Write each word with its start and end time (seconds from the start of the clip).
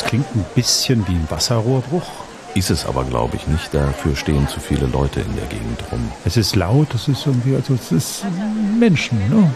Das 0.00 0.08
klingt 0.08 0.34
ein 0.34 0.46
bisschen 0.54 1.06
wie 1.08 1.12
ein 1.12 1.26
Wasserrohrbruch. 1.28 2.08
Ist 2.54 2.70
es 2.70 2.86
aber, 2.86 3.04
glaube 3.04 3.36
ich, 3.36 3.46
nicht. 3.46 3.74
Dafür 3.74 4.16
stehen 4.16 4.48
zu 4.48 4.58
viele 4.58 4.86
Leute 4.86 5.20
in 5.20 5.36
der 5.36 5.44
Gegend 5.44 5.78
rum. 5.92 6.10
Es 6.24 6.38
ist 6.38 6.56
laut, 6.56 6.94
es 6.94 7.06
ist 7.06 7.26
irgendwie, 7.26 7.54
also 7.54 7.74
es 7.74 7.92
ist 7.92 8.24
Menschen, 8.78 9.18
ne? 9.28 9.50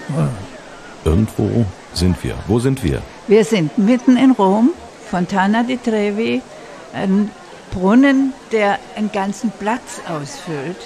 Irgendwo 1.02 1.64
sind 1.94 2.22
wir. 2.22 2.34
Wo 2.46 2.58
sind 2.58 2.84
wir? 2.84 3.00
Wir 3.26 3.42
sind 3.42 3.78
mitten 3.78 4.18
in 4.18 4.32
Rom, 4.32 4.72
Fontana 5.10 5.62
di 5.62 5.78
Trevi, 5.78 6.42
ein 6.92 7.30
Brunnen, 7.72 8.34
der 8.52 8.78
einen 8.96 9.10
ganzen 9.12 9.50
Platz 9.50 10.02
ausfüllt 10.06 10.76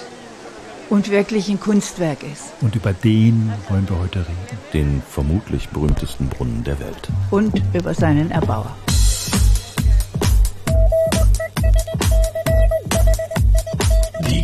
und 0.89 1.11
wirklich 1.11 1.49
ein 1.49 1.59
Kunstwerk 1.59 2.23
ist. 2.23 2.53
Und 2.61 2.77
über 2.77 2.93
den 2.93 3.51
wollen 3.67 3.89
wir 3.89 3.99
heute 3.99 4.19
reden. 4.19 4.59
Den 4.73 5.03
vermutlich 5.09 5.67
berühmtesten 5.67 6.29
Brunnen 6.29 6.63
der 6.63 6.79
Welt. 6.79 7.09
Und 7.29 7.61
über 7.73 7.93
seinen 7.93 8.31
Erbauer. 8.31 8.73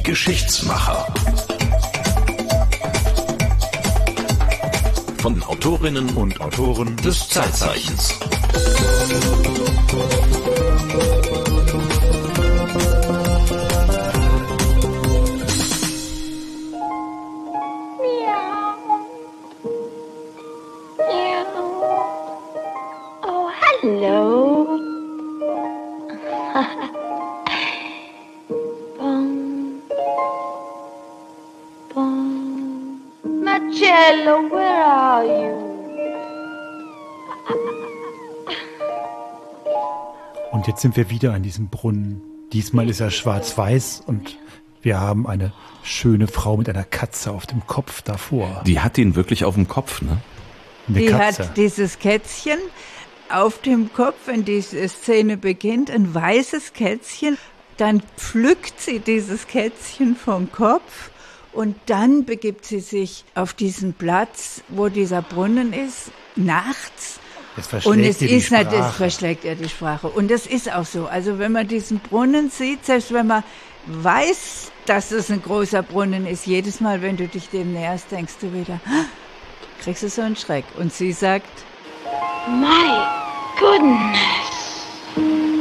Geschichtsmacher. 0.05 1.07
Von 5.17 5.41
Autorinnen 5.41 6.09
und 6.15 6.39
Autoren 6.39 6.95
des 6.97 7.27
Zeitzeichens. 7.27 8.13
Marcello, 33.55 34.51
where 34.51 34.85
are 34.85 35.23
you? 35.23 35.55
Und 40.51 40.67
jetzt 40.67 40.81
sind 40.81 40.97
wir 40.97 41.09
wieder 41.09 41.33
an 41.33 41.41
diesem 41.41 41.69
Brunnen. 41.69 42.21
Diesmal 42.51 42.89
ist 42.89 42.99
er 42.99 43.11
schwarz-weiß 43.11 44.03
und 44.05 44.37
wir 44.81 44.99
haben 44.99 45.25
eine 45.25 45.53
schöne 45.83 46.27
Frau 46.27 46.57
mit 46.57 46.67
einer 46.67 46.83
Katze 46.83 47.31
auf 47.31 47.45
dem 47.45 47.65
Kopf 47.65 48.01
davor. 48.01 48.61
Die 48.67 48.81
hat 48.81 48.97
ihn 48.97 49.15
wirklich 49.15 49.45
auf 49.45 49.55
dem 49.55 49.69
Kopf, 49.69 50.01
ne? 50.01 50.17
Eine 50.89 50.99
Die 50.99 51.05
Katze. 51.05 51.45
hat 51.45 51.55
dieses 51.57 51.99
Kätzchen 51.99 52.59
auf 53.29 53.59
dem 53.61 53.93
Kopf, 53.93 54.17
wenn 54.25 54.43
diese 54.43 54.85
Szene 54.89 55.37
beginnt, 55.37 55.89
ein 55.89 56.13
weißes 56.13 56.73
Kätzchen. 56.73 57.37
Dann 57.77 58.03
pflückt 58.17 58.81
sie 58.81 58.99
dieses 58.99 59.47
Kätzchen 59.47 60.17
vom 60.17 60.51
Kopf 60.51 61.09
und 61.55 61.75
dann 61.87 62.25
begibt 62.25 62.65
sie 62.65 62.79
sich 62.79 63.23
auf 63.33 63.53
diesen 63.53 63.93
Platz, 63.93 64.61
wo 64.69 64.89
dieser 64.89 65.21
Brunnen 65.21 65.73
ist, 65.73 66.11
nachts. 66.35 67.19
Und 67.85 67.99
es 68.01 68.21
ist 68.21 68.51
natürlich, 68.51 68.73
es 68.73 68.85
Sprache. 68.85 68.93
verschlägt 68.93 69.45
ihr 69.45 69.55
die 69.55 69.69
Sprache. 69.69 70.07
Und 70.09 70.29
das 70.29 70.45
ist 70.45 70.71
auch 70.73 70.85
so. 70.85 71.07
Also 71.07 71.39
wenn 71.39 71.53
man 71.53 71.67
diesen 71.67 71.99
Brunnen 71.99 72.49
sieht, 72.49 72.85
selbst 72.85 73.13
wenn 73.13 73.27
man 73.27 73.43
weiß, 73.87 74.71
dass 74.85 75.11
es 75.11 75.31
ein 75.31 75.41
großer 75.41 75.81
Brunnen 75.81 76.27
ist, 76.27 76.45
jedes 76.45 76.81
Mal, 76.81 77.01
wenn 77.01 77.15
du 77.15 77.27
dich 77.27 77.49
dem 77.49 77.71
näherst, 77.73 78.11
denkst 78.11 78.33
du 78.41 78.51
wieder, 78.53 78.81
"Ah", 78.85 79.05
kriegst 79.81 80.03
du 80.03 80.09
so 80.09 80.21
einen 80.21 80.35
Schreck. 80.35 80.65
Und 80.77 80.91
sie 80.93 81.13
sagt, 81.13 81.47
My 82.47 83.05
goodness. 83.57 85.54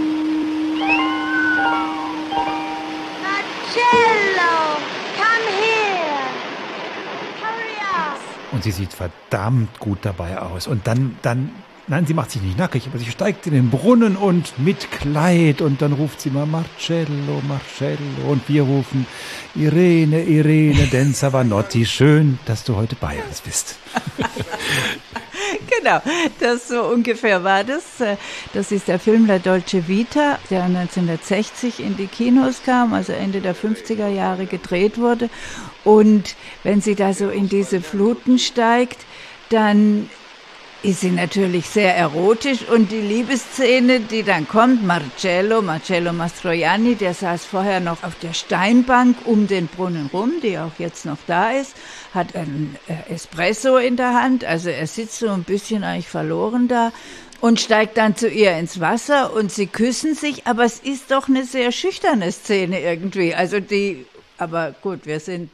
Sie 8.64 8.72
sieht 8.72 8.92
verdammt 8.92 9.78
gut 9.78 9.98
dabei 10.02 10.38
aus. 10.38 10.66
Und 10.66 10.86
dann, 10.86 11.16
dann, 11.22 11.50
nein, 11.86 12.06
sie 12.06 12.14
macht 12.14 12.30
sich 12.30 12.42
nicht 12.42 12.58
nackig, 12.58 12.86
aber 12.88 12.98
sie 12.98 13.10
steigt 13.10 13.46
in 13.46 13.52
den 13.52 13.70
Brunnen 13.70 14.16
und 14.16 14.58
mit 14.58 14.90
Kleid 14.90 15.60
und 15.60 15.82
dann 15.82 15.92
ruft 15.92 16.20
sie 16.20 16.30
mal 16.30 16.46
Marcello, 16.46 17.42
Marcello 17.46 18.30
und 18.30 18.48
wir 18.48 18.62
rufen 18.62 19.06
Irene, 19.54 20.24
Irene, 20.24 20.86
denn 20.92 21.14
Savanotti, 21.14 21.86
schön, 21.86 22.38
dass 22.46 22.64
du 22.64 22.74
heute 22.74 22.96
bei 22.96 23.22
uns 23.28 23.42
bist. 23.42 23.76
genau, 25.78 26.00
das 26.40 26.68
so 26.68 26.84
ungefähr 26.84 27.44
war 27.44 27.64
das. 27.64 27.84
Das 28.54 28.72
ist 28.72 28.88
der 28.88 28.98
Film 28.98 29.26
La 29.26 29.38
Dolce 29.38 29.86
Vita, 29.86 30.38
der 30.48 30.64
1960 30.64 31.80
in 31.80 31.96
die 31.98 32.06
Kinos 32.06 32.62
kam, 32.64 32.94
also 32.94 33.12
Ende 33.12 33.40
der 33.40 33.54
50er 33.54 34.08
Jahre 34.08 34.46
gedreht 34.46 34.96
wurde. 34.96 35.28
Und 35.84 36.34
wenn 36.62 36.80
sie 36.80 36.94
da 36.94 37.12
so 37.12 37.28
in 37.28 37.48
diese 37.48 37.80
Fluten 37.80 38.38
steigt, 38.38 39.04
dann 39.50 40.08
ist 40.84 41.00
sie 41.00 41.10
natürlich 41.10 41.66
sehr 41.66 41.96
erotisch. 41.96 42.68
Und 42.68 42.92
die 42.92 43.00
Liebesszene, 43.00 44.00
die 44.00 44.22
dann 44.22 44.46
kommt, 44.46 44.84
Marcello, 44.84 45.62
Marcello 45.62 46.12
Mastroianni, 46.12 46.94
der 46.94 47.14
saß 47.14 47.44
vorher 47.44 47.80
noch 47.80 48.02
auf 48.02 48.14
der 48.20 48.34
Steinbank 48.34 49.16
um 49.24 49.46
den 49.46 49.66
Brunnen 49.66 50.10
rum, 50.12 50.32
die 50.42 50.58
auch 50.58 50.72
jetzt 50.78 51.06
noch 51.06 51.18
da 51.26 51.50
ist, 51.52 51.74
hat 52.12 52.36
ein 52.36 52.76
äh, 52.86 53.12
Espresso 53.12 53.78
in 53.78 53.96
der 53.96 54.14
Hand, 54.14 54.44
also 54.44 54.68
er 54.68 54.86
sitzt 54.86 55.18
so 55.18 55.30
ein 55.30 55.44
bisschen 55.44 55.84
eigentlich 55.84 56.08
verloren 56.08 56.68
da 56.68 56.92
und 57.40 57.60
steigt 57.60 57.96
dann 57.96 58.16
zu 58.16 58.28
ihr 58.28 58.56
ins 58.56 58.80
Wasser 58.80 59.34
und 59.34 59.50
sie 59.52 59.66
küssen 59.66 60.14
sich, 60.14 60.46
aber 60.46 60.64
es 60.64 60.78
ist 60.78 61.10
doch 61.10 61.28
eine 61.28 61.44
sehr 61.44 61.72
schüchterne 61.72 62.30
Szene 62.30 62.80
irgendwie, 62.80 63.34
also 63.34 63.58
die, 63.60 64.06
aber 64.38 64.74
gut, 64.82 65.06
wir 65.06 65.20
sind 65.20 65.50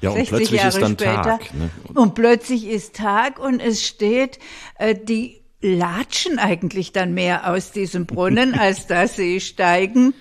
Ja, 0.00 0.10
und 0.10 0.16
60 0.16 0.28
plötzlich 0.30 0.60
Jahre 0.60 0.68
ist 0.68 0.82
dann 0.82 0.92
später. 0.92 1.22
Tag, 1.22 1.54
ne? 1.54 1.70
Und 1.94 2.14
plötzlich 2.14 2.66
ist 2.66 2.94
Tag 2.94 3.38
und 3.38 3.60
es 3.60 3.86
steht, 3.86 4.38
äh, 4.78 4.94
die 4.94 5.40
latschen 5.60 6.38
eigentlich 6.38 6.92
dann 6.92 7.14
mehr 7.14 7.50
aus 7.50 7.72
diesem 7.72 8.06
Brunnen, 8.06 8.54
als 8.58 8.86
dass 8.86 9.16
sie 9.16 9.40
steigen. 9.40 10.14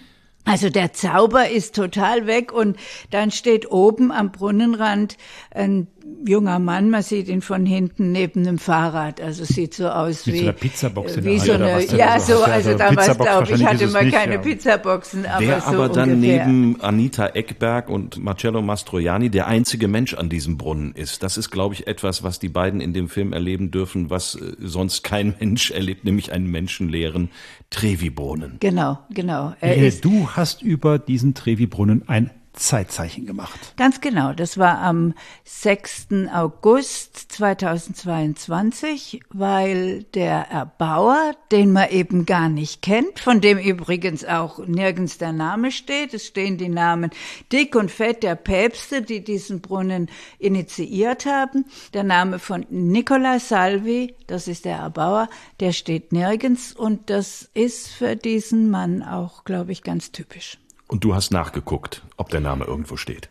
Also 0.46 0.70
der 0.70 0.94
Zauber 0.94 1.50
ist 1.50 1.76
total 1.76 2.26
weg 2.26 2.54
und 2.54 2.78
dann 3.12 3.32
steht 3.32 3.70
oben 3.70 4.14
am 4.14 4.32
Brunnenrand 4.32 5.18
ein 5.52 5.88
junger 6.26 6.60
Mann, 6.60 6.90
man 6.90 7.04
sieht 7.04 7.28
ihn 7.28 7.42
von 7.42 7.66
hinten 7.66 8.12
neben 8.12 8.48
einem 8.48 8.58
Fahrrad, 8.58 9.22
also 9.22 9.44
es 9.44 9.50
sieht 9.50 9.74
so 9.74 9.88
aus 9.88 10.26
Mit 10.26 10.36
wie 10.36 10.40
so 10.40 10.44
einer 10.46 10.54
Pizzabox 10.54 11.16
in 11.16 11.24
wie 11.24 11.30
der 11.30 11.40
so 11.40 11.52
eine, 11.54 11.86
denn 11.86 11.98
ja 11.98 12.20
so 12.20 12.44
also 12.44 12.72
so 12.72 12.78
damals 12.78 13.08
Pizzabox 13.08 13.30
glaube 13.30 13.54
ich 13.54 13.66
hatte 13.66 13.86
es 13.86 13.94
man 13.94 14.06
nicht, 14.06 14.16
keine 14.16 14.34
ja. 14.34 14.42
Pizzaboxen, 14.42 15.26
aber 15.26 15.46
Der 15.46 15.62
so 15.62 15.68
aber 15.68 15.90
dann 15.90 16.14
ungefähr. 16.14 16.48
neben 16.48 16.82
Anita 16.82 17.28
Eckberg 17.28 17.90
und 17.90 18.18
Marcello 18.18 18.62
Mastroianni 18.62 19.30
der 19.30 19.48
einzige 19.48 19.88
Mensch 19.88 20.14
an 20.14 20.30
diesem 20.30 20.58
Brunnen 20.58 20.94
ist. 20.94 21.24
Das 21.24 21.38
ist, 21.38 21.50
glaube 21.50 21.76
ich, 21.76 21.88
etwas, 21.88 22.24
was 22.24 22.40
die 22.40 22.50
beiden 22.50 22.82
in 22.82 22.94
dem 22.94 23.10
Film 23.10 23.34
erleben 23.34 23.72
dürfen, 23.72 24.10
was 24.10 24.36
äh, 24.36 24.56
sonst 24.60 25.04
kein 25.04 25.36
Mensch 25.40 25.72
erlebt, 25.72 26.06
nämlich 26.06 26.32
einen 26.32 26.48
menschenleeren 26.48 27.30
Trevi-Brunnen. 27.70 28.58
Genau, 28.60 29.00
genau. 29.10 29.54
Er 29.60 29.92
du 29.92 30.30
hast 30.30 30.62
über 30.62 31.00
diesen 31.00 31.34
Trevi-Brunnen 31.34 32.08
ein 32.08 32.32
Zeitzeichen 32.58 33.26
gemacht. 33.26 33.74
Ganz 33.78 34.02
genau, 34.02 34.34
das 34.34 34.58
war 34.58 34.80
am 34.80 35.14
6. 35.46 36.08
August 36.34 37.32
2022, 37.32 39.22
weil 39.30 40.04
der 40.14 40.50
Erbauer, 40.50 41.34
den 41.52 41.72
man 41.72 41.90
eben 41.90 42.26
gar 42.26 42.50
nicht 42.50 42.82
kennt, 42.82 43.20
von 43.20 43.42
dem 43.42 43.58
übrigens 43.58 44.26
auch 44.26 44.60
nirgends 44.66 45.18
der 45.18 45.34
Name 45.34 45.72
steht, 45.72 46.14
es 46.14 46.26
stehen 46.28 46.58
die 46.58 46.70
Namen 46.70 47.12
Dick 47.52 47.76
und 47.76 47.92
Fett 47.92 48.24
der 48.24 48.36
Päpste, 48.36 49.02
die 49.02 49.24
diesen 49.24 49.62
Brunnen 49.62 50.10
initiiert 50.40 51.26
haben. 51.26 51.66
Der 51.94 52.04
Name 52.04 52.40
von 52.40 52.66
Nicola 52.70 53.40
Salvi, 53.40 54.16
das 54.28 54.48
ist 54.48 54.66
der 54.66 54.78
Erbauer, 54.78 55.30
der 55.60 55.72
steht 55.72 56.12
nirgends 56.12 56.74
und 56.74 57.10
das 57.10 57.50
ist 57.54 57.88
für 57.88 58.16
diesen 58.16 58.70
Mann 58.70 59.04
auch, 59.04 59.44
glaube 59.44 59.72
ich, 59.72 59.84
ganz 59.84 60.12
typisch. 60.12 60.58
Und 60.88 61.04
du 61.04 61.14
hast 61.14 61.32
nachgeguckt, 61.32 62.04
ob 62.16 62.30
der 62.30 62.40
Name 62.40 62.66
irgendwo 62.66 62.98
steht. 62.98 63.30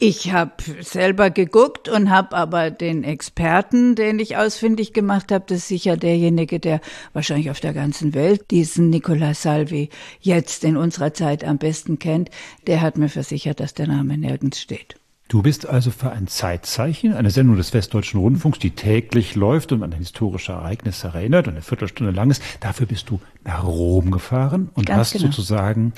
Ich 0.00 0.30
habe 0.30 0.52
selber 0.80 1.28
geguckt 1.30 1.88
und 1.88 2.08
habe 2.08 2.36
aber 2.36 2.70
den 2.70 3.02
Experten, 3.02 3.96
den 3.96 4.20
ich 4.20 4.36
ausfindig 4.36 4.92
gemacht 4.92 5.32
habe, 5.32 5.46
das 5.48 5.58
ist 5.58 5.68
sicher 5.68 5.96
derjenige, 5.96 6.60
der 6.60 6.80
wahrscheinlich 7.14 7.50
auf 7.50 7.58
der 7.58 7.72
ganzen 7.72 8.14
Welt 8.14 8.52
diesen 8.52 8.90
Nicola 8.90 9.34
Salvi 9.34 9.88
jetzt 10.20 10.62
in 10.62 10.76
unserer 10.76 11.14
Zeit 11.14 11.42
am 11.42 11.58
besten 11.58 11.98
kennt, 11.98 12.30
der 12.68 12.80
hat 12.80 12.96
mir 12.96 13.08
versichert, 13.08 13.58
dass 13.58 13.74
der 13.74 13.88
Name 13.88 14.16
nirgends 14.16 14.60
steht. 14.60 14.97
Du 15.28 15.42
bist 15.42 15.66
also 15.68 15.90
für 15.90 16.10
ein 16.10 16.26
Zeitzeichen, 16.26 17.12
eine 17.12 17.28
Sendung 17.30 17.58
des 17.58 17.74
Westdeutschen 17.74 18.18
Rundfunks, 18.18 18.58
die 18.60 18.70
täglich 18.70 19.34
läuft 19.34 19.72
und 19.72 19.82
an 19.82 19.92
historische 19.92 20.52
Ereignisse 20.52 21.08
erinnert 21.08 21.46
und 21.48 21.52
eine 21.52 21.62
Viertelstunde 21.62 22.12
lang 22.14 22.30
ist. 22.30 22.42
Dafür 22.60 22.86
bist 22.86 23.10
du 23.10 23.20
nach 23.44 23.62
Rom 23.62 24.10
gefahren 24.10 24.70
und 24.72 24.86
Ganz 24.86 24.98
hast 25.00 25.12
genau. 25.12 25.26
sozusagen 25.26 25.92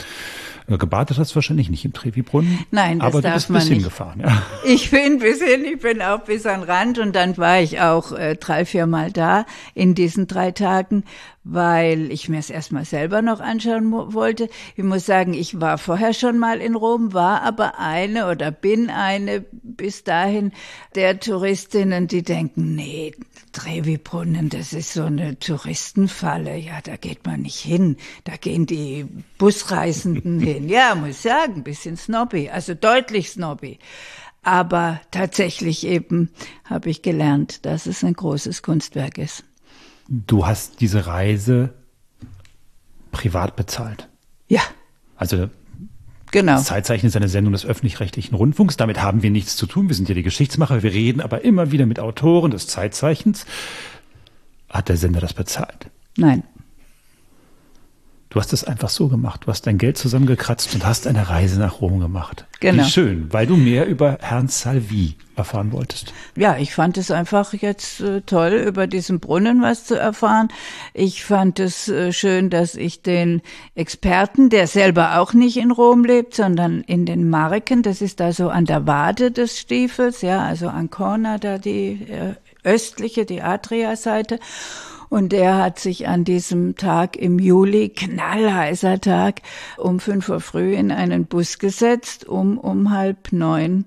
äh, 0.67 0.77
gebadet 0.79 1.17
hast 1.19 1.37
wahrscheinlich 1.37 1.71
nicht 1.71 1.85
im 1.85 1.93
Trevi-Brunnen. 1.93 2.59
Nein, 2.73 2.99
das 2.99 3.07
aber 3.07 3.23
darf 3.23 3.33
du 3.33 3.37
bist 3.37 3.51
man 3.51 3.61
bis 3.61 3.69
nicht. 3.69 3.77
hingefahren. 3.79 4.21
Ja. 4.21 4.43
Ich 4.65 4.91
bin 4.91 5.21
bis 5.21 5.41
hin, 5.41 5.65
ich 5.65 5.81
bin 5.81 6.03
auch 6.03 6.21
bis 6.25 6.45
an 6.45 6.65
Rand 6.65 6.99
und 6.99 7.15
dann 7.15 7.39
war 7.39 7.61
ich 7.61 7.81
auch 7.81 8.11
äh, 8.11 8.35
drei, 8.35 8.65
vier 8.65 8.89
Mal 8.89 9.13
da 9.13 9.47
in 9.75 9.95
diesen 9.95 10.27
drei 10.27 10.51
Tagen, 10.51 11.05
weil 11.43 12.13
ich 12.13 12.29
mir 12.29 12.39
es 12.39 12.51
erstmal 12.51 12.85
selber 12.85 13.23
noch 13.23 13.41
anschauen 13.41 13.91
wollte. 13.93 14.49
Ich 14.77 14.85
muss 14.85 15.07
sagen, 15.07 15.33
ich 15.33 15.61
war 15.61 15.79
vorher 15.79 16.13
schon 16.13 16.39
mal 16.39 16.61
in 16.61 16.75
Rom, 16.75 17.15
war 17.15 17.43
aber 17.43 17.79
eine 17.79 18.29
oder 18.31 18.51
bin 18.51 18.91
eine 18.91 19.45
bis 19.63 20.05
dahin 20.05 20.53
der 20.95 21.19
Touristinnen, 21.19 22.09
die 22.09 22.23
denken, 22.23 22.75
nee, 22.75 23.15
Trevi-Brunnen, 23.53 24.49
das 24.49 24.73
ist 24.73 24.93
so 24.93 25.05
eine 25.05 25.39
Touristenfalle. 25.39 26.57
Ja, 26.57 26.81
da 26.83 26.97
geht 26.97 27.27
man 27.27 27.43
nicht 27.43 27.59
hin. 27.59 27.97
Da 28.25 28.37
gehen 28.37 28.67
die 28.67 29.07
Busreisenden 29.39 30.41
hin. 30.41 30.69
Ja, 30.69 30.95
muss 30.95 31.23
sagen, 31.23 31.57
ein 31.57 31.65
bisschen 31.65 31.97
snobby, 31.97 32.51
also 32.51 32.75
deutlich 32.75 33.31
snobby. 33.31 33.79
Aber 34.43 35.01
tatsächlich 35.11 35.87
eben 35.87 36.31
habe 36.65 36.91
ich 36.91 37.03
gelernt, 37.03 37.67
dass 37.67 37.87
es 37.87 38.05
ein 38.05 38.15
großes 38.15 38.63
Kunstwerk 38.63 39.19
ist. 39.19 39.45
Du 40.11 40.45
hast 40.45 40.81
diese 40.81 41.07
Reise 41.07 41.73
privat 43.13 43.55
bezahlt. 43.55 44.09
Ja, 44.49 44.61
Also 45.17 45.49
genau. 46.33 46.55
Das 46.55 46.65
Zeitzeichen 46.65 47.07
ist 47.07 47.17
eine 47.17 47.29
Sendung 47.29 47.53
des 47.53 47.65
öffentlich-rechtlichen 47.65 48.35
Rundfunks. 48.35 48.77
Damit 48.77 49.01
haben 49.01 49.23
wir 49.23 49.31
nichts 49.31 49.57
zu 49.57 49.67
tun. 49.67 49.89
Wir 49.89 49.95
sind 49.95 50.09
ja 50.09 50.15
die 50.17 50.25
Geschichtsmacher. 50.25 50.83
Wir 50.83 50.93
reden 50.93 51.21
aber 51.21 51.45
immer 51.45 51.71
wieder 51.71 51.87
mit 51.87 52.01
Autoren 52.01 52.51
des 52.51 52.67
Zeitzeichens. 52.67 53.47
Hat 54.69 54.89
der 54.89 54.97
Sender 54.97 55.21
das 55.21 55.33
bezahlt? 55.35 55.91
Nein. 56.17 56.43
Du 58.31 58.39
hast 58.39 58.53
es 58.53 58.63
einfach 58.63 58.91
so 58.91 59.09
gemacht. 59.09 59.43
Du 59.45 59.49
hast 59.49 59.67
dein 59.67 59.77
Geld 59.77 59.99
zusammengekratzt 59.99 60.73
und 60.73 60.87
hast 60.87 61.09
eine 61.09 61.29
Reise 61.29 61.59
nach 61.59 61.81
Rom 61.81 61.99
gemacht. 61.99 62.47
Genau. 62.61 62.85
Wie 62.85 62.89
schön, 62.89 63.27
weil 63.33 63.49
du 63.49 63.57
mehr 63.57 63.89
über 63.89 64.19
Herrn 64.21 64.47
Salvi 64.47 65.17
erfahren 65.35 65.73
wolltest. 65.73 66.13
Ja, 66.37 66.57
ich 66.57 66.73
fand 66.73 66.97
es 66.97 67.11
einfach 67.11 67.53
jetzt 67.55 68.01
äh, 68.01 68.21
toll, 68.21 68.53
über 68.53 68.87
diesen 68.87 69.19
Brunnen 69.19 69.63
was 69.63 69.85
zu 69.85 69.97
erfahren. 69.97 70.47
Ich 70.95 71.25
fand 71.25 71.59
es 71.59 71.89
äh, 71.89 72.13
schön, 72.13 72.51
dass 72.51 72.77
ich 72.77 73.03
den 73.03 73.43
Experten, 73.75 74.49
der 74.49 74.69
selber 74.69 75.19
auch 75.19 75.33
nicht 75.33 75.57
in 75.57 75.73
Rom 75.73 76.05
lebt, 76.05 76.35
sondern 76.35 76.83
in 76.83 77.07
den 77.07 77.29
Marken, 77.31 77.83
das 77.83 78.01
ist 78.01 78.21
da 78.21 78.33
so 78.33 78.49
an 78.49 78.65
der 78.65 78.87
Wade 78.87 79.33
des 79.33 79.59
Stiefels, 79.59 80.23
ja, 80.23 80.41
also 80.41 80.69
Ancona, 80.69 81.39
da 81.39 81.59
die 81.59 82.07
äh, 82.09 82.35
östliche, 82.63 83.25
die 83.25 83.43
Adria-Seite. 83.43 84.39
Und 85.11 85.33
der 85.33 85.59
hat 85.59 85.81
sich 85.81 86.07
an 86.07 86.25
diesem 86.25 86.77
Tag 86.77 87.17
im 87.17 87.41
Juli, 87.41 87.89
knallheißer 87.91 89.01
Tag, 89.01 89.43
um 89.77 89.99
fünf 89.99 90.29
Uhr 90.29 90.41
früh 90.41 90.75
in 90.75 90.93
einen 90.93 91.27
Bus 91.27 91.59
gesetzt, 91.59 92.25
um 92.27 92.57
um 92.57 92.91
halb 92.91 93.33
neun 93.33 93.87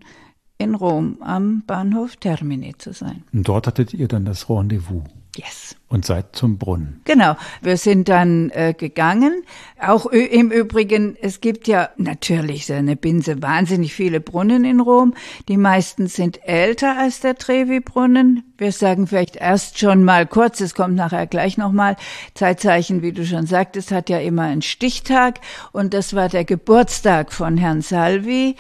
in 0.58 0.76
Rom 0.76 1.18
am 1.22 1.64
Bahnhof 1.66 2.18
Termini 2.18 2.76
zu 2.78 2.92
sein. 2.94 3.24
Und 3.34 3.48
dort 3.48 3.68
hattet 3.68 3.94
ihr 3.94 4.08
dann 4.08 4.26
das 4.26 4.50
Rendezvous 4.50 5.04
Yes. 5.36 5.76
und 5.94 6.06
seid 6.06 6.36
zum 6.36 6.58
Brunnen. 6.58 7.02
Genau, 7.06 7.36
wir 7.62 7.78
sind 7.78 8.10
dann 8.10 8.50
äh, 8.50 8.74
gegangen. 8.76 9.44
Auch 9.80 10.08
im 10.08 10.50
Übrigen, 10.50 11.16
es 11.22 11.40
gibt 11.40 11.68
ja 11.68 11.90
natürlich 11.98 12.66
so 12.66 12.74
eine 12.74 12.96
Binse 12.96 13.44
wahnsinnig 13.44 13.94
viele 13.94 14.20
Brunnen 14.20 14.66
in 14.66 14.80
Rom. 14.80 15.14
Die 15.48 15.58
meisten 15.58 16.08
sind 16.08 16.48
älter 16.48 16.98
als 16.98 17.20
der 17.20 17.36
Trevi-Brunnen. 17.36 18.44
Wir 18.58 18.72
sagen 18.72 19.06
vielleicht 19.06 19.36
erst 19.36 19.78
schon 19.78 20.04
mal 20.04 20.26
kurz, 20.26 20.62
es 20.62 20.74
kommt 20.74 20.96
nachher 20.96 21.28
gleich 21.28 21.58
nochmal. 21.60 21.96
Zeitzeichen, 22.34 23.04
wie 23.04 23.12
du 23.12 23.24
schon 23.24 23.46
sagtest, 23.46 23.92
hat 23.92 24.10
ja 24.10 24.20
immer 24.20 24.44
einen 24.44 24.64
Stichtag 24.64 25.42
und 25.74 25.94
das 25.94 26.16
war 26.16 26.28
der 26.28 26.44
Geburtstag 26.44 27.32
von 27.32 27.56
Herrn 27.58 27.82
Salvi 27.82 28.56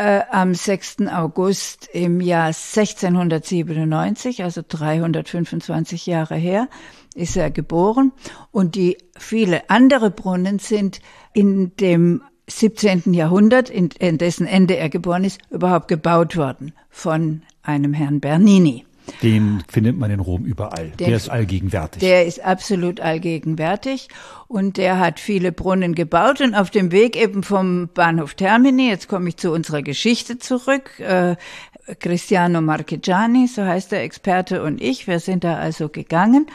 äh, 0.00 0.22
am 0.30 0.54
6. 0.54 1.08
August 1.12 1.90
im 1.92 2.22
Jahr 2.22 2.46
1697, 2.46 4.42
also 4.42 4.62
325 4.66 6.06
Jahre 6.06 6.36
her, 6.36 6.68
ist 7.14 7.36
er 7.36 7.50
geboren. 7.50 8.12
Und 8.50 8.76
die 8.76 8.96
viele 9.18 9.68
andere 9.68 10.10
Brunnen 10.10 10.58
sind 10.58 11.02
in 11.34 11.76
dem 11.76 12.22
17. 12.46 13.12
Jahrhundert, 13.12 13.68
in, 13.68 13.90
in 13.98 14.16
dessen 14.16 14.46
Ende 14.46 14.78
er 14.78 14.88
geboren 14.88 15.24
ist, 15.24 15.38
überhaupt 15.50 15.88
gebaut 15.88 16.34
worden 16.34 16.72
von 16.88 17.42
einem 17.62 17.92
Herrn 17.92 18.20
Bernini. 18.20 18.86
Den 19.22 19.62
findet 19.68 19.98
man 19.98 20.10
in 20.10 20.20
Rom 20.20 20.44
überall. 20.44 20.90
Den- 20.98 21.08
der 21.08 21.16
ist 21.16 21.28
allgegenwärtig. 21.28 22.00
Der 22.00 22.26
ist 22.26 22.44
absolut 22.44 23.00
allgegenwärtig 23.00 24.08
und 24.48 24.76
der 24.76 24.98
hat 24.98 25.20
viele 25.20 25.52
Brunnen 25.52 25.94
gebaut 25.94 26.40
und 26.40 26.54
auf 26.54 26.70
dem 26.70 26.90
Weg 26.92 27.16
eben 27.16 27.42
vom 27.42 27.88
Bahnhof 27.92 28.34
Termini, 28.34 28.88
jetzt 28.88 29.08
komme 29.08 29.28
ich 29.28 29.36
zu 29.36 29.52
unserer 29.52 29.82
Geschichte 29.82 30.38
zurück, 30.38 30.98
äh, 31.00 31.36
Cristiano 31.98 32.60
Marchegiani, 32.60 33.46
so 33.48 33.64
heißt 33.64 33.92
der 33.92 34.02
Experte 34.04 34.62
und 34.62 34.80
ich, 34.80 35.06
wir 35.06 35.18
sind 35.20 35.44
da 35.44 35.56
also 35.56 35.88
gegangen 35.88 36.46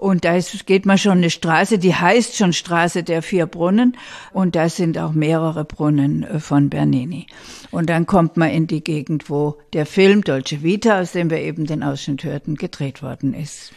und 0.00 0.24
da 0.24 0.34
ist, 0.34 0.66
geht 0.66 0.86
man 0.86 0.96
schon 0.96 1.18
eine 1.18 1.28
Straße, 1.28 1.78
die 1.78 1.94
heißt 1.94 2.34
schon 2.34 2.54
Straße 2.54 3.02
der 3.02 3.20
vier 3.20 3.44
Brunnen 3.44 3.98
und 4.32 4.56
da 4.56 4.70
sind 4.70 4.96
auch 4.96 5.12
mehrere 5.12 5.66
Brunnen 5.66 6.24
äh, 6.24 6.40
von 6.40 6.70
Bernini. 6.70 7.26
Und 7.70 7.90
dann 7.90 8.06
kommt 8.06 8.38
man 8.38 8.48
in 8.48 8.66
die 8.66 8.82
Gegend, 8.82 9.28
wo 9.28 9.58
der 9.74 9.84
Film 9.84 10.24
Dolce 10.24 10.62
Vita, 10.62 11.00
aus 11.00 11.12
dem 11.12 11.28
wir 11.28 11.40
eben 11.40 11.66
den 11.66 11.82
Ausschnitt 11.82 12.24
hörten, 12.24 12.56
gedreht 12.56 13.02
worden 13.02 13.34
ist. 13.34 13.72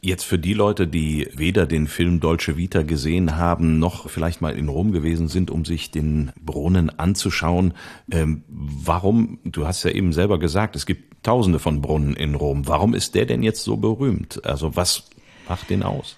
Jetzt 0.00 0.24
für 0.24 0.38
die 0.38 0.54
Leute, 0.54 0.86
die 0.88 1.28
weder 1.34 1.66
den 1.66 1.88
Film 1.88 2.20
Dolce 2.20 2.56
Vita 2.56 2.80
gesehen 2.82 3.36
haben, 3.36 3.78
noch 3.78 4.08
vielleicht 4.08 4.40
mal 4.40 4.56
in 4.56 4.68
Rom 4.68 4.92
gewesen 4.92 5.28
sind, 5.28 5.50
um 5.50 5.66
sich 5.66 5.90
den 5.90 6.32
Brunnen 6.40 6.88
anzuschauen, 6.98 7.74
ähm, 8.10 8.44
warum, 8.48 9.40
du 9.44 9.66
hast 9.66 9.84
ja 9.84 9.90
eben 9.90 10.14
selber 10.14 10.38
gesagt, 10.38 10.74
es 10.74 10.86
gibt 10.86 11.22
tausende 11.22 11.58
von 11.58 11.82
Brunnen 11.82 12.14
in 12.14 12.34
Rom. 12.34 12.66
Warum 12.66 12.94
ist 12.94 13.14
der 13.14 13.26
denn 13.26 13.42
jetzt 13.42 13.62
so 13.62 13.76
berühmt? 13.76 14.42
Also 14.46 14.74
was 14.74 15.10
macht 15.48 15.70
den 15.70 15.82
aus? 15.82 16.16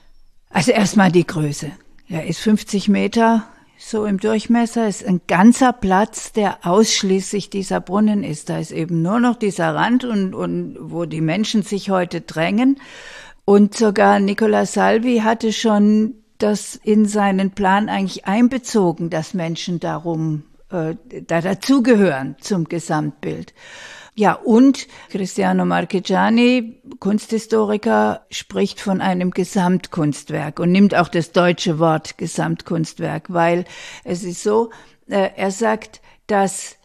Also 0.50 0.72
erstmal 0.72 1.12
die 1.12 1.26
Größe. 1.26 1.70
Er 2.08 2.26
ist 2.26 2.40
50 2.40 2.88
Meter 2.88 3.46
so 3.78 4.06
im 4.06 4.19
Durchmesser, 4.19 4.88
ist 4.88 5.06
ein 5.06 5.20
ganzer 5.28 5.72
Platz, 5.72 6.32
der 6.32 6.66
ausschließlich 6.66 7.48
dieser 7.48 7.80
Brunnen 7.80 8.25
ist. 8.25 8.48
Da 8.48 8.58
ist 8.58 8.72
eben 8.72 9.02
nur 9.02 9.20
noch 9.20 9.36
dieser 9.36 9.75
Rand 9.75 10.04
und, 10.04 10.34
und 10.34 10.76
wo 10.80 11.04
die 11.04 11.20
Menschen 11.20 11.62
sich 11.62 11.90
heute 11.90 12.20
drängen. 12.20 12.80
Und 13.44 13.75
sogar 13.75 14.19
Nicola 14.20 14.66
Salvi 14.66 15.20
hatte 15.20 15.52
schon 15.52 16.14
das 16.38 16.76
in 16.76 17.06
seinen 17.06 17.52
Plan 17.52 17.88
eigentlich 17.88 18.26
einbezogen, 18.26 19.10
dass 19.10 19.32
Menschen 19.32 19.80
darum 19.80 20.44
äh, 20.70 20.94
da 21.26 21.40
dazugehören 21.40 22.36
zum 22.40 22.64
Gesamtbild. 22.64 23.54
Ja, 24.18 24.32
und 24.32 24.88
Cristiano 25.10 25.64
Marchegiani, 25.64 26.82
Kunsthistoriker, 26.98 28.22
spricht 28.30 28.80
von 28.80 29.00
einem 29.00 29.30
Gesamtkunstwerk 29.30 30.58
und 30.58 30.72
nimmt 30.72 30.96
auch 30.96 31.06
das 31.06 31.30
deutsche 31.30 31.78
Wort 31.78 32.18
Gesamtkunstwerk, 32.18 33.32
weil 33.32 33.64
es 34.02 34.25
ist 34.25 34.42
so, 34.42 34.70
äh, 35.06 35.28
er 35.37 35.52
sagt, 35.52 36.00
dass 36.26 36.78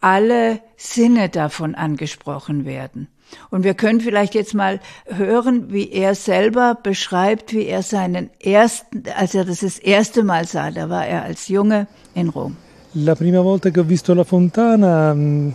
alle 0.00 0.62
Sinne 0.76 1.28
davon 1.28 1.76
angesprochen 1.76 2.64
werden. 2.64 3.06
Und 3.50 3.62
wir 3.62 3.74
können 3.74 4.00
vielleicht 4.00 4.34
jetzt 4.34 4.54
mal 4.54 4.80
hören, 5.06 5.72
wie 5.72 5.92
er 5.92 6.16
selber 6.16 6.76
beschreibt, 6.82 7.52
wie 7.52 7.66
er 7.66 7.84
seinen 7.84 8.30
ersten, 8.40 9.04
als 9.16 9.36
er 9.36 9.44
das 9.44 9.60
das 9.60 9.78
erste 9.78 10.24
Mal 10.24 10.44
sah, 10.44 10.72
da 10.72 10.90
war 10.90 11.06
er 11.06 11.22
als 11.22 11.46
Junge 11.46 11.86
in 12.14 12.30
Rom. 12.30 12.56
La 12.94 13.14
prima 13.14 13.40
volta 13.42 13.70
che 13.70 13.78
ho 13.78 13.84
visto 13.84 14.12
la 14.12 14.24
fontana 14.24 15.14
mh, 15.14 15.52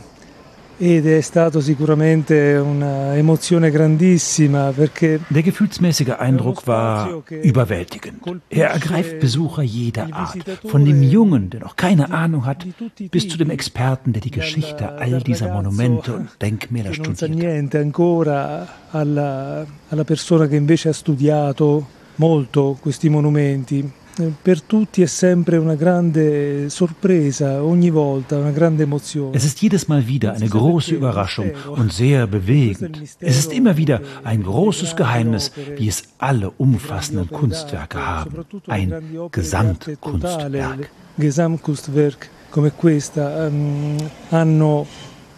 ed 0.78 1.08
è 1.08 1.22
stato 1.22 1.62
sicuramente 1.62 2.56
un'emozione 2.56 3.72
grandissima 3.72 4.72
perché 4.76 5.20
Der 5.28 5.42
gefühlsmäßige 5.42 6.16
Eindruck 6.20 6.68
war 6.68 7.24
überwältigend. 7.30 8.22
Er 8.50 8.72
ergreift 8.72 9.20
Besucher 9.20 9.62
jeder 9.64 10.08
Art, 10.12 10.38
von 10.66 10.84
dem 10.84 11.02
Jungen, 11.02 11.50
der 11.50 11.62
noch 11.62 11.76
keine 11.76 12.12
Ahnung 12.12 12.46
hat, 12.46 12.66
bis 13.10 13.28
zu 13.30 13.38
dem 13.38 13.50
Experten, 13.50 14.12
der 14.12 14.22
die 14.22 14.32
Geschichte 14.32 14.98
all 14.98 15.22
dieser 15.22 15.54
Monumente 15.54 16.14
und 16.14 16.30
Denkmäler 16.42 16.94
studiert. 16.94 17.30
niente 17.32 17.80
ancora 17.80 18.68
alla, 18.92 19.66
alla 19.90 20.04
persona 20.04 20.48
che 20.48 20.56
invece 20.56 20.90
ha 20.90 20.94
studiato 20.94 21.86
molto 22.18 22.78
questi 22.82 23.10
monumenti. 23.10 23.90
Eh, 24.18 24.32
Per 24.42 24.62
tutti 24.62 25.02
è 25.02 25.08
sempre 25.08 25.58
una 25.58 25.76
grande 25.76 26.70
sorpresa, 26.70 27.64
ogni 27.64 27.90
volta 27.90 28.38
una 28.38 28.52
grande 28.52 28.84
emozione. 28.84 29.36
Es 29.36 29.44
ist 29.44 29.62
jedes 29.62 29.88
Mal 29.88 30.08
wieder 30.08 30.34
eine 30.34 30.48
große 30.48 30.96
Überraschung 30.96 31.52
und 31.68 31.92
sehr 31.92 32.26
bewegend. 32.28 33.02
Es 33.20 33.38
ist 33.38 33.52
immer 33.52 33.76
wieder 33.76 34.02
ein 34.24 34.42
großes 34.44 34.96
Geheimnis, 34.96 35.52
wie 35.78 35.88
es 35.90 36.04
alle 36.18 36.50
umfassenden 36.58 37.30
Kunstwerke 37.30 38.00
haben. 38.00 38.46
Ein 38.68 38.94
Gesamtkunstwerk. 39.32 40.90
Gesamtkunstwerk 41.18 42.30
come 42.50 42.72
questa 42.72 43.48
ehm, 43.48 43.98
hanno 44.30 44.88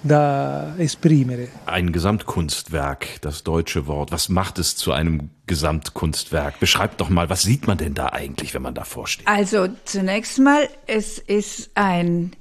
da 0.07 0.75
esprimere. 0.77 1.47
Ein 1.65 1.91
Gesamtkunstwerk, 1.91 3.21
das 3.21 3.43
deutsche 3.43 3.87
Wort. 3.87 4.11
Was 4.11 4.29
macht 4.29 4.59
es 4.59 4.75
zu 4.75 4.91
einem 4.91 5.29
Gesamtkunstwerk? 5.45 6.59
Beschreibt 6.59 7.01
doch 7.01 7.09
mal, 7.09 7.29
was 7.29 7.41
sieht 7.41 7.67
man 7.67 7.77
denn 7.77 7.93
da 7.93 8.07
eigentlich, 8.07 8.53
wenn 8.53 8.61
man 8.61 8.73
davor 8.73 9.07
steht? 9.07 9.27
Also 9.27 9.67
zunächst 9.85 10.39
mal, 10.39 10.67
es 10.85 11.19
ist 11.19 11.71
ein, 11.75 12.35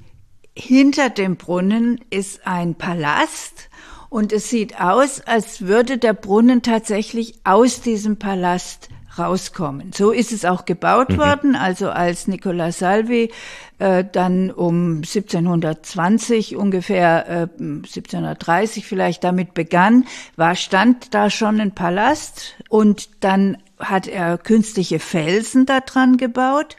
hinter 0.55 1.11
dem 1.11 1.37
Brunnen 1.37 2.01
ist 2.11 2.47
ein 2.47 2.75
Palast 2.75 3.69
und 4.09 4.33
es 4.33 4.49
sieht 4.49 4.81
aus, 4.81 5.21
als 5.21 5.63
würde 5.63 5.99
der 5.99 6.15
Brunnen 6.15 6.63
tatsächlich 6.63 7.35
aus 7.45 7.81
diesem 7.81 8.19
Palast 8.19 8.89
rauskommen. 9.19 9.93
So 9.93 10.11
ist 10.11 10.33
es 10.33 10.45
auch 10.45 10.65
gebaut 10.65 11.11
mhm. 11.11 11.19
worden. 11.19 11.57
Also 11.57 11.91
als 11.91 12.29
Nicola 12.29 12.73
Salvi 12.73 13.31
äh, 13.79 14.05
dann 14.11 14.51
um 14.51 14.97
1720 14.97 16.57
ungefähr, 16.57 17.29
äh, 17.29 17.63
1730 17.63 18.87
vielleicht 18.87 19.25
damit 19.25 19.55
begann, 19.55 20.05
war 20.37 20.55
stand 20.55 21.15
da 21.15 21.31
schon 21.31 21.61
ein 21.61 21.75
Palast 21.75 22.57
und 22.69 23.09
dann 23.21 23.59
hat 23.79 24.07
er 24.07 24.39
künstliche 24.39 24.99
Felsen 24.99 25.67
da 25.67 25.81
dran 25.81 26.17
gebaut. 26.17 26.77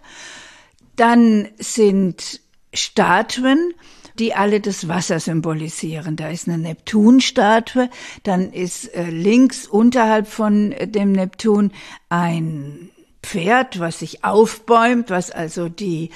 Dann 0.96 1.48
sind 1.60 2.42
Statuen 2.74 3.74
die 4.20 4.34
alle 4.34 4.60
das 4.60 4.88
Wasser 4.88 5.20
symbolisieren. 5.20 6.16
Da 6.16 6.30
ist 6.30 6.48
eine 6.48 6.58
Neptunstatue, 6.58 7.90
dann 8.24 8.52
ist 8.52 8.94
äh, 8.94 9.10
links 9.10 9.68
unterhalb 9.68 10.28
von 10.28 10.72
äh, 10.72 10.88
dem 10.88 11.12
Neptun 11.12 11.72
ein 12.10 12.90
Pferd, 13.24 13.80
was 13.80 14.00
sich 14.00 14.24
aufbäumt, 14.24 15.10
was 15.10 15.32
also 15.32 15.70
die 15.70 16.12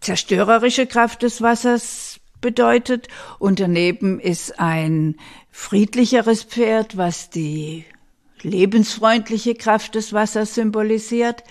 zerstörerische 0.00 0.86
Kraft 0.86 1.22
des 1.22 1.42
Wassers 1.42 2.20
bedeutet. 2.40 3.08
Und 3.38 3.60
daneben 3.60 4.20
ist 4.20 4.58
ein 4.58 5.16
friedlicheres 5.50 6.44
Pferd, 6.44 6.96
was 6.96 7.30
die 7.30 7.84
lebensfreundliche 8.42 9.54
Kraft 9.54 9.94
des 9.94 10.12
Wassers 10.12 10.54
symbolisiert. 10.54 11.42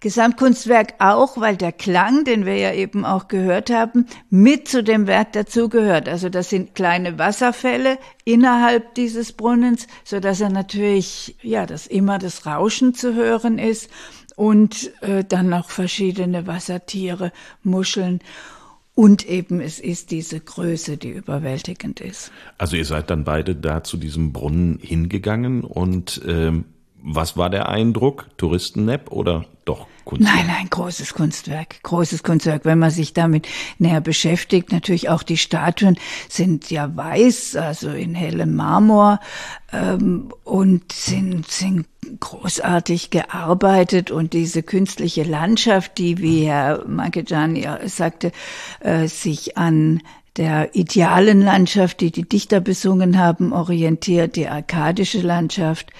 Gesamtkunstwerk 0.00 0.94
auch, 0.98 1.40
weil 1.40 1.56
der 1.56 1.72
Klang, 1.72 2.24
den 2.24 2.44
wir 2.44 2.56
ja 2.56 2.72
eben 2.72 3.04
auch 3.04 3.28
gehört 3.28 3.70
haben, 3.70 4.06
mit 4.30 4.68
zu 4.68 4.82
dem 4.82 5.06
Werk 5.06 5.32
dazugehört. 5.32 6.08
Also 6.08 6.28
das 6.28 6.50
sind 6.50 6.74
kleine 6.74 7.18
Wasserfälle 7.18 7.98
innerhalb 8.24 8.94
dieses 8.94 9.32
Brunnens, 9.32 9.86
so 10.04 10.20
dass 10.20 10.40
er 10.40 10.50
natürlich, 10.50 11.36
ja, 11.42 11.66
dass 11.66 11.86
immer 11.86 12.18
das 12.18 12.46
Rauschen 12.46 12.94
zu 12.94 13.14
hören 13.14 13.58
ist 13.58 13.90
und 14.36 14.92
äh, 15.02 15.24
dann 15.24 15.48
noch 15.48 15.70
verschiedene 15.70 16.46
Wassertiere, 16.46 17.32
Muscheln. 17.62 18.20
Und 18.94 19.28
eben 19.28 19.60
es 19.60 19.78
ist 19.78 20.10
diese 20.10 20.40
Größe, 20.40 20.96
die 20.96 21.10
überwältigend 21.10 22.00
ist. 22.00 22.32
Also 22.56 22.76
ihr 22.76 22.84
seid 22.86 23.10
dann 23.10 23.24
beide 23.24 23.54
da 23.54 23.84
zu 23.84 23.98
diesem 23.98 24.32
Brunnen 24.32 24.78
hingegangen 24.80 25.64
und 25.64 26.22
ähm, 26.26 26.64
was 27.06 27.36
war 27.36 27.50
der 27.50 27.68
Eindruck? 27.68 28.26
Touristennepp 28.36 29.12
oder 29.12 29.44
doch 29.64 29.86
Kunstwerk? 30.04 30.34
Nein, 30.34 30.46
nein, 30.48 30.70
großes 30.70 31.14
Kunstwerk, 31.14 31.82
großes 31.84 32.24
Kunstwerk. 32.24 32.64
Wenn 32.64 32.80
man 32.80 32.90
sich 32.90 33.12
damit 33.12 33.46
näher 33.78 34.00
beschäftigt, 34.00 34.72
natürlich 34.72 35.08
auch 35.08 35.22
die 35.22 35.36
Statuen 35.36 35.98
sind 36.28 36.68
ja 36.70 36.94
weiß, 36.96 37.54
also 37.56 37.90
in 37.90 38.16
hellem 38.16 38.56
Marmor 38.56 39.20
ähm, 39.72 40.32
und 40.42 40.90
sind, 40.90 41.48
sind 41.48 41.86
großartig 42.18 43.10
gearbeitet 43.10 44.10
und 44.10 44.32
diese 44.32 44.64
künstliche 44.64 45.22
Landschaft, 45.22 45.98
die, 45.98 46.18
wie 46.18 46.46
Herr 46.46 46.84
Mankegiani 46.88 47.68
sagte, 47.86 48.32
äh, 48.80 49.06
sich 49.06 49.56
an 49.56 50.02
der 50.36 50.74
idealen 50.74 51.40
Landschaft, 51.40 52.00
die 52.00 52.10
die 52.10 52.28
Dichter 52.28 52.60
besungen 52.60 53.18
haben, 53.18 53.52
orientiert, 53.52 54.36
die 54.36 54.48
arkadische 54.48 55.20
Landschaft. 55.20 55.90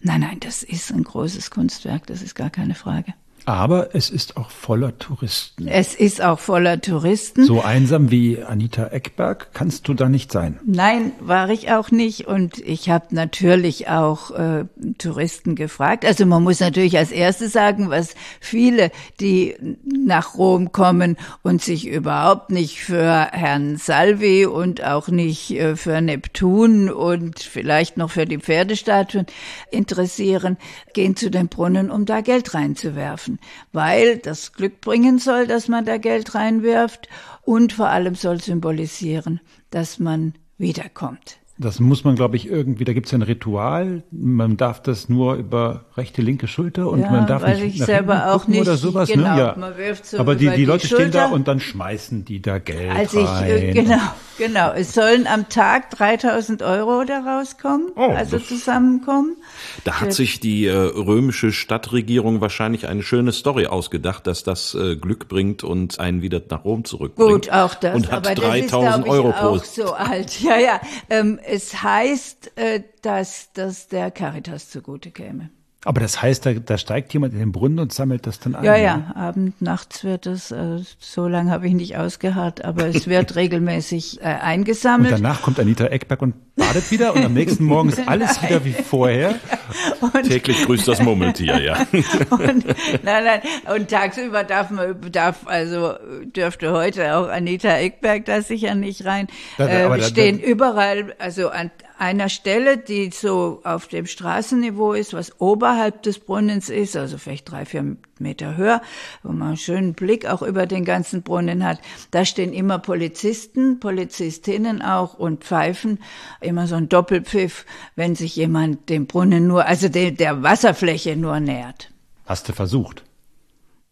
Nein, 0.00 0.20
nein, 0.20 0.40
das 0.40 0.62
ist 0.62 0.92
ein 0.92 1.04
großes 1.04 1.50
Kunstwerk, 1.50 2.06
das 2.06 2.22
ist 2.22 2.34
gar 2.34 2.50
keine 2.50 2.74
Frage. 2.74 3.14
Aber 3.46 3.94
es 3.94 4.10
ist 4.10 4.36
auch 4.36 4.50
voller 4.50 4.98
Touristen. 4.98 5.68
Es 5.68 5.94
ist 5.94 6.20
auch 6.20 6.40
voller 6.40 6.80
Touristen. 6.80 7.44
So 7.44 7.62
einsam 7.62 8.10
wie 8.10 8.42
Anita 8.42 8.88
Eckberg 8.88 9.54
kannst 9.54 9.86
du 9.86 9.94
da 9.94 10.08
nicht 10.08 10.32
sein. 10.32 10.58
Nein, 10.66 11.12
war 11.20 11.48
ich 11.50 11.70
auch 11.70 11.92
nicht. 11.92 12.26
Und 12.26 12.58
ich 12.58 12.90
habe 12.90 13.14
natürlich 13.14 13.88
auch 13.88 14.32
äh, 14.32 14.64
Touristen 14.98 15.54
gefragt. 15.54 16.04
Also 16.04 16.26
man 16.26 16.42
muss 16.42 16.58
natürlich 16.58 16.98
als 16.98 17.12
erstes 17.12 17.52
sagen, 17.52 17.88
was 17.88 18.16
viele, 18.40 18.90
die 19.20 19.54
nach 19.84 20.34
Rom 20.34 20.72
kommen 20.72 21.16
und 21.44 21.62
sich 21.62 21.86
überhaupt 21.86 22.50
nicht 22.50 22.80
für 22.80 23.28
Herrn 23.30 23.76
Salvi 23.76 24.46
und 24.46 24.82
auch 24.82 25.06
nicht 25.06 25.52
äh, 25.52 25.76
für 25.76 26.00
Neptun 26.00 26.90
und 26.90 27.38
vielleicht 27.38 27.96
noch 27.96 28.10
für 28.10 28.24
die 28.24 28.38
Pferdestatuen 28.38 29.26
interessieren, 29.70 30.56
gehen 30.94 31.14
zu 31.14 31.30
den 31.30 31.46
Brunnen, 31.46 31.92
um 31.92 32.06
da 32.06 32.22
Geld 32.22 32.52
reinzuwerfen 32.52 33.35
weil 33.72 34.18
das 34.18 34.52
Glück 34.52 34.80
bringen 34.80 35.18
soll, 35.18 35.46
dass 35.46 35.68
man 35.68 35.84
da 35.84 35.98
Geld 35.98 36.34
reinwirft 36.34 37.08
und 37.42 37.72
vor 37.72 37.88
allem 37.88 38.14
soll 38.14 38.40
symbolisieren, 38.40 39.40
dass 39.70 39.98
man 39.98 40.34
wiederkommt. 40.58 41.38
Das 41.58 41.80
muss 41.80 42.04
man, 42.04 42.16
glaube 42.16 42.36
ich, 42.36 42.48
irgendwie, 42.50 42.84
da 42.84 42.92
gibt 42.92 43.06
es 43.06 43.14
ein 43.14 43.22
Ritual. 43.22 44.02
Man 44.10 44.58
darf 44.58 44.82
das 44.82 45.08
nur 45.08 45.36
über 45.36 45.86
rechte, 45.96 46.20
linke 46.20 46.46
Schulter 46.48 46.88
und 46.90 47.00
ja, 47.00 47.10
man 47.10 47.26
darf 47.26 47.42
weil 47.42 47.64
nicht 47.64 47.76
ich 47.76 47.84
selber 47.84 48.34
auch 48.34 48.46
nicht, 48.46 48.60
oder 48.60 48.76
sowas. 48.76 49.08
Genau, 49.08 49.34
ne? 49.34 49.40
ja. 49.40 49.54
man 49.58 49.76
wirft 49.78 50.04
so 50.04 50.18
Aber 50.18 50.34
die, 50.34 50.44
über 50.46 50.54
die 50.56 50.66
Leute 50.66 50.86
die 50.86 50.94
stehen 50.94 51.10
da 51.10 51.20
Schulter. 51.22 51.32
und 51.34 51.48
dann 51.48 51.58
schmeißen 51.60 52.26
die 52.26 52.42
da 52.42 52.58
Geld 52.58 52.90
Also 52.94 53.20
ich, 53.20 53.26
rein. 53.26 53.50
äh, 53.50 53.72
genau, 53.72 53.98
genau. 54.36 54.72
Es 54.72 54.92
sollen 54.92 55.26
am 55.26 55.48
Tag 55.48 55.90
3000 55.92 56.62
Euro 56.62 57.04
da 57.04 57.20
rauskommen, 57.20 57.88
Oh, 57.96 58.02
also 58.14 58.36
das- 58.36 58.48
zusammenkommen. 58.48 59.36
Da 59.84 60.00
hat 60.02 60.12
sich 60.12 60.40
die 60.40 60.66
äh, 60.66 60.74
römische 60.76 61.52
Stadtregierung 61.52 62.42
wahrscheinlich 62.42 62.86
eine 62.86 63.02
schöne 63.02 63.32
Story 63.32 63.66
ausgedacht, 63.66 64.26
dass 64.26 64.42
das 64.44 64.74
äh, 64.74 64.96
Glück 64.96 65.28
bringt 65.28 65.64
und 65.64 66.00
einen 66.00 66.20
wieder 66.20 66.42
nach 66.50 66.64
Rom 66.66 66.84
zurückbringt. 66.84 67.30
Gut, 67.46 67.50
auch 67.50 67.74
das. 67.74 67.94
Und 67.94 68.12
hat 68.12 68.26
aber 68.26 68.34
das 68.34 68.44
ist, 68.56 68.72
3000 68.72 69.04
glaub 69.04 69.06
ich, 69.06 69.10
Euro 69.12 69.30
auch 69.30 69.64
so 69.64 69.94
alt. 69.94 70.40
Ja, 70.42 70.58
ja. 70.58 70.80
Ähm, 71.08 71.38
es 71.46 71.82
heißt, 71.82 72.56
äh, 72.56 72.82
dass 73.02 73.52
das 73.52 73.88
der 73.88 74.10
Caritas 74.10 74.70
zugute 74.70 75.10
käme. 75.10 75.50
Aber 75.84 76.00
das 76.00 76.20
heißt, 76.20 76.44
da, 76.44 76.52
da 76.54 76.78
steigt 76.78 77.12
jemand 77.12 77.32
in 77.32 77.38
den 77.38 77.52
Brunnen 77.52 77.78
und 77.78 77.92
sammelt 77.92 78.26
das 78.26 78.40
dann 78.40 78.56
ein. 78.56 78.64
Ja, 78.64 78.72
ne? 78.72 78.82
ja, 78.82 79.12
Abend, 79.14 79.62
nachts 79.62 80.02
wird 80.02 80.26
es, 80.26 80.50
äh, 80.50 80.78
so 80.98 81.28
lange 81.28 81.52
habe 81.52 81.68
ich 81.68 81.74
nicht 81.74 81.96
ausgeharrt, 81.96 82.64
aber 82.64 82.86
es 82.88 83.06
wird 83.06 83.36
regelmäßig 83.36 84.20
äh, 84.20 84.24
Und 84.24 84.30
eingesammelt. 84.40 85.12
danach 85.12 85.42
kommt 85.42 85.60
Anita 85.60 85.84
Eckberg 85.86 86.22
und 86.22 86.34
badet 86.56 86.90
wieder 86.90 87.14
und 87.14 87.24
am 87.24 87.34
nächsten 87.34 87.62
Morgen 87.64 87.90
ist 87.90 88.08
alles 88.08 88.42
wieder 88.42 88.64
wie 88.64 88.72
vorher. 88.72 89.36
Täglich 90.26 90.64
grüßt 90.64 90.88
das 90.88 91.00
Murmeltier, 91.02 91.60
ja. 91.62 91.74
Und, 92.30 92.64
nein, 93.04 93.24
nein, 93.24 93.40
und 93.74 93.88
tagsüber 93.88 94.42
darf 94.44 94.70
man, 94.70 94.96
darf, 95.12 95.46
also 95.46 95.94
dürfte 96.34 96.72
heute 96.72 97.16
auch 97.16 97.28
Anita 97.28 97.68
Eckberg 97.76 98.24
da 98.24 98.42
sicher 98.42 98.74
nicht 98.74 99.04
rein. 99.04 99.28
Da- 99.58 99.66
da- 99.66 99.94
äh, 99.94 99.98
da- 99.98 100.04
stehen 100.04 100.38
da- 100.40 100.44
überall, 100.46 101.14
also 101.18 101.48
an 101.50 101.70
einer 101.98 102.28
Stelle, 102.28 102.76
die 102.76 103.10
so 103.10 103.60
auf 103.64 103.88
dem 103.88 104.06
Straßenniveau 104.06 104.92
ist, 104.92 105.14
was 105.14 105.40
oberhalb 105.40 106.02
des 106.02 106.18
Brunnens 106.18 106.68
ist, 106.68 106.96
also 106.96 107.16
vielleicht 107.18 107.50
drei, 107.50 107.64
vier 107.64 107.96
Meter 108.18 108.56
höher, 108.56 108.82
wo 109.22 109.32
man 109.32 109.48
einen 109.48 109.56
schönen 109.56 109.94
Blick 109.94 110.26
auch 110.26 110.42
über 110.42 110.66
den 110.66 110.84
ganzen 110.84 111.22
Brunnen 111.22 111.64
hat. 111.64 111.80
Da 112.10 112.24
stehen 112.24 112.52
immer 112.52 112.78
Polizisten, 112.78 113.80
Polizistinnen 113.80 114.82
auch 114.82 115.14
und 115.14 115.44
pfeifen 115.44 115.98
immer 116.40 116.66
so 116.66 116.74
ein 116.74 116.88
Doppelpfiff, 116.88 117.64
wenn 117.94 118.14
sich 118.14 118.36
jemand 118.36 118.88
dem 118.90 119.06
Brunnen 119.06 119.46
nur, 119.46 119.64
also 119.66 119.88
der, 119.88 120.42
Wasserfläche 120.42 121.16
nur 121.16 121.40
nähert. 121.40 121.90
Hast 122.26 122.48
du 122.48 122.52
versucht? 122.52 123.05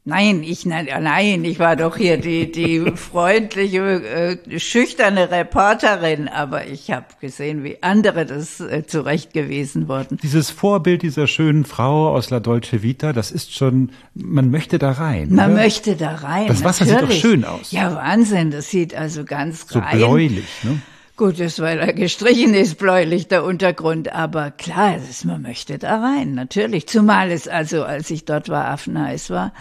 Nein, 0.07 0.43
ich 0.43 0.67
nein, 0.67 0.87
nein, 1.01 1.47
ich 1.47 1.59
war 1.59 1.77
doch 1.77 1.97
hier 1.97 2.19
die 2.19 2.53
die 2.53 2.93
freundliche, 2.95 4.39
äh, 4.45 4.61
schüchterne 4.61 5.31
Reporterin, 5.31 6.29
aber 6.29 6.67
ich 6.67 6.91
habe 6.91 7.07
gesehen, 7.23 7.65
wie 7.65 7.83
andere 7.83 8.27
das 8.27 8.61
äh, 8.61 8.87
zurechtgewiesen 8.87 9.89
wurden. 9.89 10.19
Dieses 10.23 10.51
Vorbild 10.51 11.01
dieser 11.01 11.27
schönen 11.27 11.65
Frau 11.65 12.11
aus 12.11 12.29
La 12.29 12.41
Dolce 12.41 12.83
Vita, 12.83 13.15
das 13.15 13.31
ist 13.31 13.55
schon, 13.55 13.93
man 14.13 14.51
möchte 14.51 14.79
da 14.79 14.91
rein. 14.93 15.29
Man 15.31 15.53
oder? 15.53 15.63
möchte 15.63 15.97
da 15.97 16.17
rein. 16.17 16.49
Das 16.49 16.63
Wasser 16.63 16.85
sieht 16.85 16.97
doch 16.97 17.01
natürlich. 17.01 17.23
schön 17.23 17.45
aus. 17.47 17.73
Ja, 17.73 17.95
Wahnsinn, 17.95 18.51
das 18.51 18.69
sieht 18.69 18.95
also 18.95 19.25
ganz 19.25 19.67
So 19.67 19.79
rein. 19.79 19.97
bläulich, 19.97 20.45
ne? 20.65 20.83
Gut, 21.17 21.41
das 21.41 21.61
weil 21.61 21.79
er 21.79 21.93
gestrichen 21.95 22.53
ist, 22.53 22.77
bläulich 22.77 23.29
der 23.29 23.45
Untergrund, 23.45 24.13
aber 24.13 24.51
klar, 24.51 24.97
ist, 24.97 25.25
man 25.25 25.41
möchte 25.41 25.79
da 25.79 26.01
rein, 26.01 26.35
natürlich. 26.35 26.89
Zumal 26.89 27.31
es 27.31 27.49
also, 27.49 27.85
als 27.85 28.11
ich 28.11 28.27
dort 28.27 28.51
war, 28.51 28.67
affenheiß 28.67 29.31
war 29.31 29.53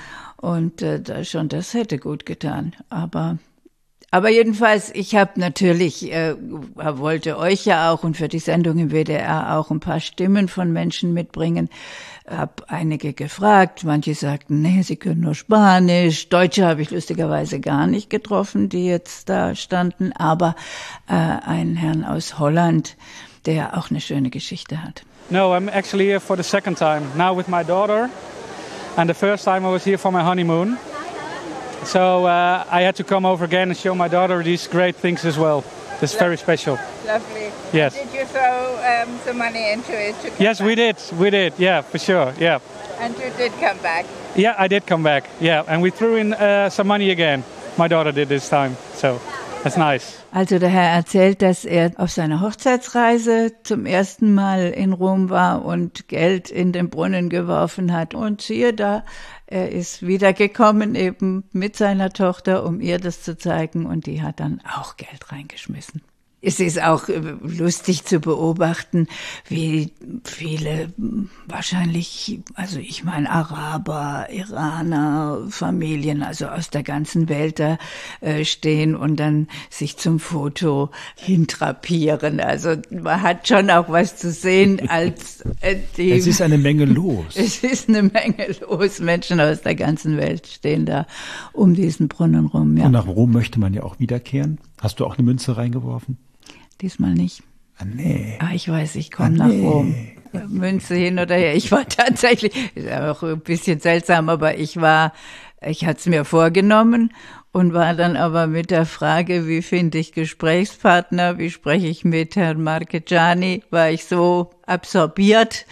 und 0.43 0.81
äh, 0.81 1.23
schon 1.23 1.47
das 1.47 1.73
hätte 1.73 1.97
gut 1.97 2.25
getan. 2.25 2.75
Aber 2.89 3.37
Aber 4.11 4.29
jedenfalls, 4.29 4.91
ich 4.93 5.15
habe 5.15 5.39
natürlich, 5.39 6.11
äh, 6.11 6.35
wollte 6.75 7.37
euch 7.37 7.65
ja 7.65 7.91
auch 7.91 8.03
und 8.03 8.17
für 8.17 8.27
die 8.27 8.39
Sendung 8.39 8.77
im 8.77 8.91
WDR 8.91 9.57
auch 9.57 9.71
ein 9.71 9.79
paar 9.79 10.01
Stimmen 10.01 10.49
von 10.49 10.71
Menschen 10.71 11.13
mitbringen. 11.13 11.69
Hab 12.27 12.65
einige 12.67 13.13
gefragt, 13.13 13.85
manche 13.85 14.13
sagten, 14.15 14.61
nee, 14.61 14.81
sie 14.83 14.97
können 14.97 15.21
nur 15.21 15.33
Spanisch. 15.33 16.29
Deutsche 16.29 16.65
habe 16.67 16.81
ich 16.81 16.91
lustigerweise 16.91 17.59
gar 17.59 17.87
nicht 17.87 18.09
getroffen, 18.09 18.69
die 18.69 18.85
jetzt 18.85 19.29
da 19.29 19.55
standen, 19.55 20.11
aber 20.13 20.55
äh, 21.07 21.13
einen 21.13 21.75
Herrn 21.77 22.03
aus 22.03 22.37
Holland, 22.37 22.97
der 23.45 23.77
auch 23.77 23.89
eine 23.89 24.01
schöne 24.01 24.29
Geschichte 24.29 24.83
hat. 24.83 25.03
No, 25.29 25.53
I'm 25.55 25.69
actually 25.69 26.05
here 26.05 26.19
for 26.19 26.35
the 26.37 26.43
second 26.43 26.77
time. 26.77 27.03
Now 27.17 27.35
with 27.35 27.47
my 27.47 27.63
daughter. 27.63 28.09
And 28.95 29.09
the 29.09 29.13
first 29.15 29.43
time 29.43 29.65
I 29.65 29.69
was 29.69 29.83
here 29.83 29.97
for 29.97 30.11
my 30.11 30.21
honeymoon. 30.21 30.77
So 31.85 32.25
uh, 32.25 32.63
I 32.69 32.81
had 32.81 32.95
to 32.97 33.03
come 33.03 33.25
over 33.25 33.43
again 33.43 33.69
and 33.69 33.77
show 33.77 33.95
my 33.95 34.07
daughter 34.07 34.41
these 34.43 34.67
great 34.67 34.95
things 34.95 35.25
as 35.25 35.37
well. 35.37 35.63
It's 36.01 36.15
very 36.15 36.37
special. 36.37 36.77
Lovely. 37.05 37.51
Yes. 37.73 37.95
Did 37.95 38.13
you 38.13 38.25
throw 38.25 39.03
um, 39.03 39.17
some 39.19 39.37
money 39.37 39.71
into 39.71 39.93
it? 39.93 40.19
To 40.21 40.29
come 40.29 40.37
Yes, 40.39 40.61
we 40.61 40.75
did. 40.75 40.97
We 41.17 41.29
did. 41.29 41.53
Yeah, 41.57 41.81
for 41.81 41.97
sure. 41.97 42.33
Yeah. 42.39 42.59
And 42.99 43.17
you 43.17 43.31
did 43.37 43.51
come 43.53 43.77
back. 43.79 44.05
Yeah, 44.35 44.55
I 44.57 44.67
did 44.67 44.85
come 44.85 45.03
back. 45.03 45.29
Yeah, 45.39 45.63
and 45.67 45.81
we 45.81 45.89
threw 45.89 46.15
in 46.17 46.33
uh, 46.33 46.69
some 46.69 46.87
money 46.87 47.09
again. 47.09 47.43
My 47.77 47.87
daughter 47.87 48.11
did 48.11 48.29
this 48.29 48.47
time. 48.47 48.77
So 48.93 49.19
that's 49.63 49.77
nice. 49.77 50.23
Also 50.31 50.59
der 50.59 50.69
Herr 50.69 50.91
erzählt, 50.91 51.41
dass 51.41 51.65
er 51.65 51.91
auf 51.97 52.11
seiner 52.11 52.41
Hochzeitsreise 52.41 53.53
zum 53.63 53.85
ersten 53.85 54.33
Mal 54.33 54.69
in 54.69 54.93
Rom 54.93 55.29
war 55.29 55.65
und 55.65 56.07
Geld 56.07 56.49
in 56.49 56.71
den 56.71 56.89
Brunnen 56.89 57.29
geworfen 57.29 57.93
hat. 57.93 58.13
Und 58.13 58.41
siehe 58.41 58.73
da, 58.73 59.03
er 59.47 59.71
ist 59.71 60.05
wiedergekommen 60.05 60.95
eben 60.95 61.43
mit 61.51 61.75
seiner 61.75 62.11
Tochter, 62.11 62.65
um 62.65 62.81
ihr 62.81 62.99
das 62.99 63.23
zu 63.23 63.37
zeigen. 63.37 63.85
Und 63.85 64.05
die 64.05 64.21
hat 64.21 64.39
dann 64.39 64.61
auch 64.79 64.97
Geld 64.97 65.31
reingeschmissen. 65.31 66.01
Es 66.45 66.59
ist 66.59 66.81
auch 66.81 67.07
äh, 67.07 67.21
lustig 67.41 68.03
zu 68.03 68.19
beobachten, 68.19 69.07
wie 69.47 69.93
viele 70.25 70.91
wahrscheinlich, 71.47 72.41
also 72.53 72.79
ich 72.79 73.05
meine 73.05 73.29
Araber, 73.29 74.27
Iraner, 74.29 75.47
Familien, 75.49 76.21
also 76.21 76.47
aus 76.47 76.69
der 76.69 76.83
ganzen 76.83 77.29
Welt 77.29 77.59
da 77.59 77.77
äh, 78.19 78.43
stehen 78.43 78.93
und 78.93 79.15
dann 79.21 79.47
sich 79.69 79.95
zum 79.95 80.19
Foto 80.19 80.89
hintrapieren. 81.15 82.41
Also 82.41 82.75
man 82.89 83.21
hat 83.21 83.47
schon 83.47 83.69
auch 83.69 83.87
was 83.87 84.17
zu 84.17 84.29
sehen 84.29 84.89
als 84.89 85.45
äh, 85.61 85.77
die. 85.95 86.11
Es 86.11 86.27
ist 86.27 86.41
eine 86.41 86.57
Menge 86.57 86.83
los. 86.85 87.35
Es 87.35 87.63
ist 87.63 87.87
eine 87.87 88.03
Menge 88.03 88.53
los. 88.67 88.99
Menschen 88.99 89.39
aus 89.39 89.61
der 89.61 89.75
ganzen 89.75 90.17
Welt 90.17 90.45
stehen 90.47 90.85
da 90.85 91.07
um 91.53 91.73
diesen 91.73 92.09
Brunnen 92.09 92.47
rum. 92.47 92.75
Ja, 92.75 92.87
Und 92.87 92.91
nach 92.91 93.07
Rom 93.07 93.31
möchte 93.31 93.61
man 93.61 93.73
ja 93.73 93.83
auch 93.83 93.99
wiederkehren. 93.99 94.59
Hast 94.81 94.99
du 94.99 95.05
auch 95.05 95.17
eine 95.17 95.23
Münze 95.23 95.55
reingeworfen? 95.55 96.17
Diesmal 96.81 97.13
nicht. 97.13 97.43
Ah, 97.77 97.85
nee. 97.85 98.37
Ah, 98.39 98.51
ich 98.53 98.69
weiß, 98.69 98.95
ich 98.95 99.11
komme 99.11 99.29
Ah, 99.29 99.31
nach 99.31 99.47
nee. 99.47 99.65
Rom. 99.65 99.95
Münze 100.47 100.95
hin 100.95 101.19
oder 101.19 101.35
her. 101.35 101.55
Ich 101.55 101.71
war 101.71 101.87
tatsächlich, 101.87 102.53
ist 102.75 102.91
auch 102.91 103.21
ein 103.23 103.39
bisschen 103.39 103.79
seltsam, 103.79 104.29
aber 104.29 104.57
ich 104.57 104.81
war, 104.81 105.13
ich 105.61 105.85
hatte 105.85 105.99
es 105.99 106.05
mir 106.07 106.25
vorgenommen 106.25 107.13
und 107.51 107.73
war 107.73 107.93
dann 107.93 108.15
aber 108.15 108.47
mit 108.47 108.71
der 108.71 108.85
Frage, 108.87 109.47
wie 109.47 109.61
finde 109.61 109.99
ich 109.99 110.11
Gesprächspartner, 110.11 111.37
wie 111.37 111.51
spreche 111.51 111.87
ich 111.87 112.03
mit 112.03 112.35
Herrn 112.35 112.63
Marchegiani, 112.63 113.63
war 113.69 113.91
ich 113.91 114.05
so 114.05 114.49
absorbiert 114.65 115.67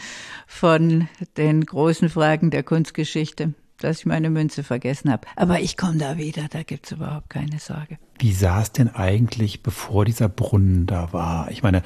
von 0.46 1.08
den 1.38 1.65
großen 1.65 2.10
Fragen 2.10 2.51
der 2.51 2.62
Kunstgeschichte, 2.62 3.53
dass 3.83 4.00
ich 4.00 4.05
meine 4.05 4.29
Münze 4.29 4.63
vergessen 4.63 5.11
habe. 5.11 5.27
Aber 5.35 5.59
ich 5.59 5.77
komme 5.77 5.97
da 5.97 6.17
wieder, 6.17 6.47
da 6.50 6.63
gibt's 6.63 6.91
überhaupt 6.91 7.29
keine 7.29 7.59
Sorge. 7.59 7.97
Wie 8.19 8.33
sah 8.33 8.61
es 8.61 8.71
denn 8.71 8.89
eigentlich, 8.89 9.63
bevor 9.63 10.05
dieser 10.05 10.29
Brunnen 10.29 10.85
da 10.85 11.11
war? 11.13 11.50
Ich 11.51 11.63
meine, 11.63 11.83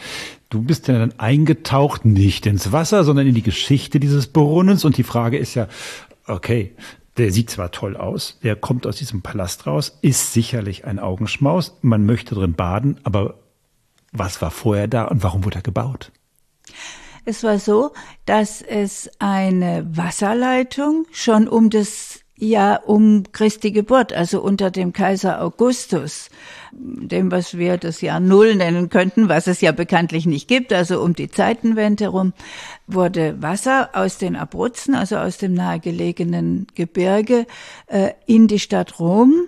du 0.50 0.62
bist 0.62 0.88
ja 0.88 0.98
dann 1.00 1.18
eingetaucht, 1.20 2.06
nicht 2.06 2.46
ins 2.46 2.72
Wasser, 2.72 3.04
sondern 3.04 3.28
in 3.28 3.36
die 3.36 3.42
Geschichte 3.42 4.00
dieses 4.00 4.28
Brunnens. 4.28 4.86
Und 4.86 4.98
die 4.98 5.04
Frage 5.04 5.38
ist 5.38 5.56
ja, 5.56 5.68
okay, 6.28 6.76
der 7.18 7.32
sieht 7.32 7.50
zwar 7.50 7.72
toll 7.72 7.96
aus, 7.96 8.40
der 8.44 8.56
kommt 8.56 8.86
aus 8.86 8.98
diesem 8.98 9.22
Palast 9.22 9.68
raus, 9.68 9.98
ist 10.02 10.34
sicherlich 10.34 10.86
ein 10.86 11.00
Augenschmaus, 11.00 11.78
man 11.82 12.06
möchte 12.06 12.36
drin 12.36 12.54
baden, 12.54 13.00
aber 13.04 13.36
was 14.12 14.42
war 14.42 14.52
vorher 14.52 14.88
da 14.88 15.06
und 15.06 15.24
warum 15.24 15.46
wurde 15.46 15.60
er 15.60 15.62
gebaut? 15.62 16.12
Es 17.26 17.44
war 17.44 17.58
so, 17.58 17.92
dass 18.26 18.62
es 18.62 19.10
eine 19.20 19.86
Wasserleitung 19.90 21.08
schon 21.12 21.48
um 21.48 21.72
das 21.72 22.20
Jahr 22.38 22.88
um 22.88 23.24
Christi 23.32 23.72
Geburt, 23.72 24.12
also 24.12 24.42
unter 24.42 24.70
dem 24.70 24.92
Kaiser 24.92 25.42
Augustus, 25.42 26.30
dem, 26.74 27.32
was 27.32 27.58
wir 27.58 27.78
das 27.78 28.02
Jahr 28.02 28.20
Null 28.20 28.56
nennen 28.56 28.90
könnten, 28.90 29.30
was 29.30 29.48
es 29.48 29.62
ja 29.62 29.72
bekanntlich 29.72 30.26
nicht 30.26 30.48
gibt, 30.48 30.74
also 30.74 31.02
um 31.02 31.14
die 31.14 31.30
Zeitenwende 31.30 32.10
rum, 32.10 32.34
wurde 32.88 33.42
Wasser 33.42 33.90
aus 33.94 34.18
den 34.18 34.36
Abruzzen, 34.36 34.96
also 34.96 35.16
aus 35.16 35.38
dem 35.38 35.54
nahegelegenen 35.54 36.68
Gebirge, 36.76 37.48
äh, 37.88 38.12
in 38.26 38.48
die 38.48 38.60
Stadt 38.60 39.00
Rom 39.00 39.48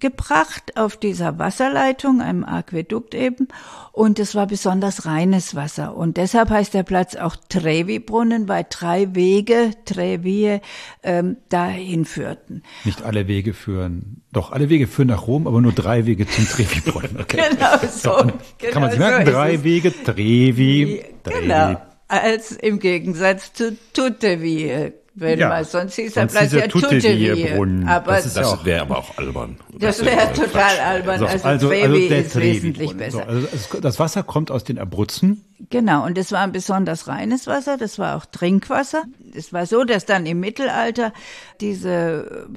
gebracht 0.00 0.76
auf 0.76 0.96
dieser 0.96 1.38
Wasserleitung, 1.38 2.20
einem 2.20 2.44
Aquädukt 2.44 3.14
eben. 3.14 3.48
Und 3.92 4.18
es 4.18 4.34
war 4.34 4.46
besonders 4.46 5.06
reines 5.06 5.54
Wasser. 5.54 5.96
Und 5.96 6.16
deshalb 6.16 6.50
heißt 6.50 6.74
der 6.74 6.82
Platz 6.82 7.14
auch 7.14 7.36
Trevi-Brunnen, 7.48 8.48
weil 8.48 8.66
drei 8.68 9.14
Wege, 9.14 9.70
Trevi, 9.84 10.60
ähm, 11.02 11.36
dahin 11.48 12.04
führten. 12.04 12.62
Nicht 12.84 13.02
alle 13.02 13.28
Wege 13.28 13.54
führen, 13.54 14.22
doch 14.32 14.50
alle 14.52 14.68
Wege 14.68 14.86
führen 14.86 15.08
nach 15.08 15.26
Rom, 15.26 15.46
aber 15.46 15.60
nur 15.60 15.72
drei 15.72 16.06
Wege 16.06 16.26
zum 16.26 16.46
Trevi-Brunnen. 16.46 17.20
Okay. 17.20 17.42
Genau 17.54 17.76
so. 17.90 18.18
und 18.18 18.32
genau 18.58 18.72
kann 18.72 18.82
man 18.82 18.90
sich 18.90 18.98
so 18.98 19.06
merken, 19.06 19.26
ist 19.26 19.32
drei 19.32 19.54
es. 19.54 19.64
Wege, 19.64 19.92
Trevi, 19.92 21.04
Trevi. 21.22 21.40
Genau. 21.42 21.80
Als 22.08 22.52
im 22.52 22.78
Gegensatz 22.78 23.52
zu 23.52 23.76
Tutevi. 23.92 24.92
Wenn 25.16 25.38
Ja, 25.38 25.48
man, 25.48 25.64
sonst 25.64 25.94
hieß 25.94 26.12
sonst 26.14 26.34
er 26.34 26.68
Tutevi-Brunnen. 26.68 27.80
Tutevi. 27.82 27.88
Aber 27.88 28.12
Das 28.12 28.34
das, 28.34 28.50
Das 28.50 28.64
wäre 28.64 28.82
aber 28.82 28.98
auch 28.98 29.16
albern. 29.16 29.56
das 29.78 30.04
wäre 30.04 30.16
Quatsch. 30.16 30.36
total 30.36 30.78
albern. 30.80 31.18
So, 31.20 31.26
Also, 31.26 31.68
Trevi 31.68 32.08
der 32.08 32.18
ist 32.20 32.34
wesentlich 32.40 32.96
besser. 32.96 33.18
So, 33.18 33.20
also 33.22 33.48
es, 33.54 33.68
das 33.80 33.98
Wasser 34.00 34.24
kommt 34.24 34.50
aus 34.50 34.64
den 34.64 34.78
Abruzzen. 34.78 35.44
Genau, 35.70 36.04
und 36.04 36.18
es 36.18 36.32
war 36.32 36.40
ein 36.40 36.50
besonders 36.52 37.06
reines 37.06 37.46
Wasser, 37.46 37.76
das 37.76 37.98
war 38.00 38.16
auch 38.16 38.26
Trinkwasser. 38.26 39.04
Es 39.34 39.52
war 39.52 39.66
so, 39.66 39.84
dass 39.84 40.04
dann 40.04 40.26
im 40.26 40.40
Mittelalter 40.40 41.12
diese 41.60 42.48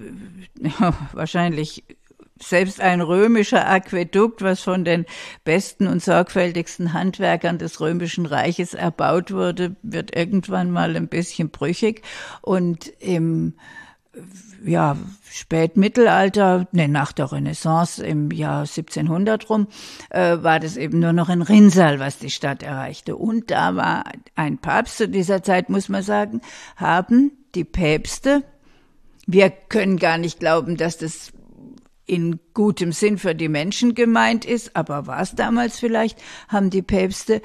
ja, 0.59 0.93
wahrscheinlich 1.13 1.83
selbst 2.41 2.81
ein 2.81 3.01
römischer 3.01 3.67
Aquädukt, 3.67 4.41
was 4.41 4.61
von 4.61 4.85
den 4.85 5.05
besten 5.43 5.87
und 5.87 6.03
sorgfältigsten 6.03 6.93
Handwerkern 6.93 7.57
des 7.57 7.79
römischen 7.79 8.25
Reiches 8.25 8.73
erbaut 8.73 9.31
wurde, 9.31 9.75
wird 9.83 10.15
irgendwann 10.15 10.71
mal 10.71 10.95
ein 10.95 11.07
bisschen 11.07 11.49
brüchig 11.49 12.01
und 12.41 12.87
im 12.99 13.53
ja, 14.65 14.97
Spätmittelalter, 15.29 16.67
ne, 16.71 16.87
nach 16.87 17.11
der 17.11 17.31
Renaissance 17.31 18.03
im 18.03 18.31
Jahr 18.31 18.61
1700 18.61 19.49
rum, 19.49 19.67
äh, 20.09 20.37
war 20.41 20.59
das 20.59 20.77
eben 20.77 20.99
nur 20.99 21.13
noch 21.13 21.29
ein 21.29 21.41
Rinnsal, 21.41 21.99
was 21.99 22.17
die 22.17 22.31
Stadt 22.31 22.63
erreichte. 22.63 23.15
Und 23.15 23.51
da 23.51 23.75
war 23.75 24.03
ein 24.35 24.57
Papst 24.57 24.97
zu 24.97 25.07
dieser 25.07 25.43
Zeit, 25.43 25.69
muss 25.69 25.89
man 25.89 26.01
sagen, 26.01 26.41
haben 26.75 27.31
die 27.55 27.65
Päpste, 27.65 28.43
wir 29.27 29.49
können 29.49 29.97
gar 29.97 30.17
nicht 30.17 30.39
glauben, 30.39 30.77
dass 30.77 30.97
das 30.97 31.33
in 32.07 32.39
gutem 32.53 32.91
Sinn 32.91 33.17
für 33.17 33.35
die 33.35 33.49
Menschen 33.49 33.93
gemeint 33.93 34.45
ist, 34.45 34.75
aber 34.75 35.05
war 35.05 35.21
es 35.21 35.35
damals 35.35 35.77
vielleicht, 35.77 36.17
haben 36.47 36.69
die 36.69 36.81
Päpste 36.81 37.41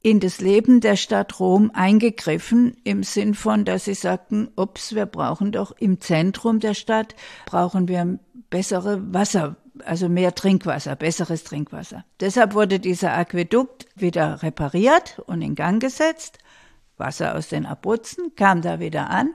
in 0.00 0.20
das 0.20 0.40
Leben 0.40 0.80
der 0.80 0.94
Stadt 0.94 1.40
Rom 1.40 1.72
eingegriffen 1.74 2.76
im 2.84 3.02
Sinn 3.02 3.34
von, 3.34 3.64
dass 3.64 3.86
sie 3.86 3.94
sagten, 3.94 4.48
ups, 4.54 4.94
wir 4.94 5.06
brauchen 5.06 5.50
doch 5.50 5.72
im 5.72 6.00
Zentrum 6.00 6.60
der 6.60 6.74
Stadt, 6.74 7.16
brauchen 7.44 7.88
wir 7.88 8.20
bessere 8.48 9.12
Wasser, 9.12 9.56
also 9.84 10.08
mehr 10.08 10.34
Trinkwasser, 10.34 10.94
besseres 10.94 11.42
Trinkwasser. 11.42 12.04
Deshalb 12.20 12.54
wurde 12.54 12.78
dieser 12.78 13.14
Aquädukt 13.14 13.86
wieder 13.96 14.44
repariert 14.44 15.20
und 15.26 15.42
in 15.42 15.56
Gang 15.56 15.82
gesetzt. 15.82 16.38
Wasser 16.96 17.34
aus 17.34 17.48
den 17.48 17.66
Abruzzen 17.66 18.36
kam 18.36 18.62
da 18.62 18.78
wieder 18.78 19.10
an. 19.10 19.34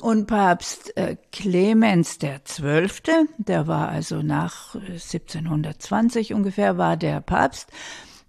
Und 0.00 0.26
Papst 0.26 0.96
äh, 0.96 1.16
Clemens 1.32 2.18
der 2.18 2.44
Zwölfte, 2.44 3.26
der 3.38 3.66
war 3.66 3.88
also 3.88 4.22
nach 4.22 4.74
äh, 4.74 4.94
1720 4.94 6.34
ungefähr, 6.34 6.76
war 6.76 6.96
der 6.96 7.20
Papst, 7.20 7.70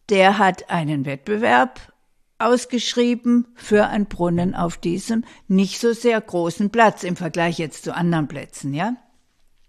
der 0.10 0.38
hat 0.38 0.70
einen 0.70 1.06
Wettbewerb 1.06 1.92
ausgeschrieben 2.38 3.48
für 3.56 3.88
einen 3.88 4.06
Brunnen 4.06 4.56
auf 4.56 4.78
diesem 4.78 5.24
nicht 5.48 5.80
so 5.80 5.94
sehr 5.94 6.20
großen 6.20 6.70
Platz 6.70 7.04
im 7.04 7.16
Vergleich 7.16 7.58
jetzt 7.58 7.84
zu 7.84 7.96
anderen 7.96 8.28
Plätzen, 8.28 8.74
ja. 8.74 8.96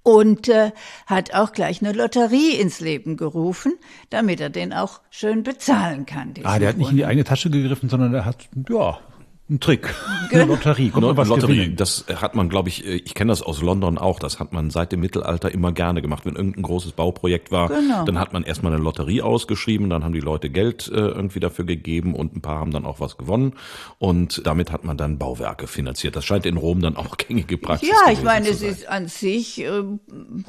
Und 0.03 0.49
äh, 0.49 0.71
hat 1.07 1.35
auch 1.35 1.53
gleich 1.53 1.83
eine 1.83 1.93
Lotterie 1.93 2.53
ins 2.61 2.79
Leben 2.79 3.17
gerufen, 3.17 3.73
damit 4.11 4.41
er 4.41 4.51
den 4.51 4.73
auch 4.73 5.01
schön 5.11 5.43
bezahlen 5.43 6.07
kann. 6.07 6.33
Ah, 6.45 6.61
der 6.61 6.69
hat 6.69 6.77
nicht 6.77 6.91
in 6.91 6.97
die 6.97 7.03
Brunnen. 7.03 7.11
eigene 7.11 7.25
Tasche 7.25 7.51
gegriffen, 7.51 7.89
sondern 7.89 8.13
der 8.13 8.25
hat, 8.25 8.49
ja, 8.69 9.01
Ein 9.49 9.61
Trick, 9.61 9.95
eine 10.33 10.45
Lotterie, 10.45 10.91
kommt 10.91 11.07
man 11.07 11.17
was 11.17 11.29
Lotterie, 11.29 11.55
gewinnen. 11.57 11.77
das 11.77 12.05
hat 12.17 12.35
man, 12.35 12.49
glaube 12.49 12.69
ich, 12.69 12.85
äh, 12.85 12.97
ich 12.97 13.15
kenne 13.15 13.31
das 13.31 13.43
aus 13.43 13.63
London 13.63 13.97
auch, 13.97 14.19
das 14.19 14.41
hat 14.41 14.53
man 14.53 14.71
seit 14.71 14.91
dem 14.91 14.99
Mittelalter 15.01 15.53
immer 15.53 15.71
gerne 15.71 16.03
gemacht. 16.03 16.25
Wenn 16.27 16.35
irgendein 16.35 16.63
großes 16.65 16.93
Bauprojekt 16.93 17.53
war, 17.53 17.69
Genau. 17.69 18.05
dann 18.05 18.19
hat 18.19 18.33
man 18.33 18.43
erstmal 18.43 18.73
eine 18.73 18.83
Lotterie 18.83 19.23
ausgeschrieben, 19.23 19.89
dann 19.89 20.03
haben 20.03 20.15
die 20.15 20.21
Leute 20.21 20.51
Geld 20.51 20.89
äh, 20.89 20.97
irgendwie 20.97 21.39
dafür 21.39 21.65
gegeben 21.65 22.15
und 22.17 22.35
ein 22.35 22.41
paar 22.41 22.59
haben 22.59 22.73
dann 22.73 22.85
auch 22.85 22.99
was 22.99 23.19
gewonnen 23.19 23.53
und 23.99 24.45
damit 24.45 24.73
hat 24.73 24.83
man 24.85 24.97
dann 24.97 25.17
Bauwerke 25.19 25.69
finanziert. 25.69 26.17
Das 26.17 26.25
scheint 26.25 26.45
in 26.45 26.57
Rom 26.57 26.81
dann 26.81 26.97
auch 26.97 27.17
gängige 27.17 27.57
Praxis 27.57 27.89
Ja, 27.89 28.11
ich 28.13 28.25
meine, 28.25 28.49
es 28.49 28.63
ist 28.63 28.89
an 28.89 29.07
sich, 29.07 29.63
äh, 29.63 29.71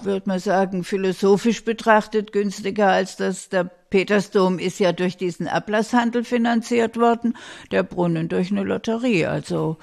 würde 0.02 0.24
man 0.26 0.40
sagen, 0.40 0.84
philosophisch 0.84 1.64
betrachtet 1.64 2.32
günstiger 2.32 2.88
als 2.88 3.16
das. 3.16 3.50
Der 3.50 3.70
Petersdom 3.90 4.60
ist 4.60 4.80
ja 4.80 4.92
durch 4.92 5.18
diesen 5.18 5.48
Ablasshandel 5.48 6.24
finanziert 6.24 6.98
worden, 6.98 7.36
der 7.72 7.84
Brunnen 7.84 8.28
durch 8.30 8.52
eine 8.52 8.64
Lotterie. 8.64 9.26
Also 9.26 9.78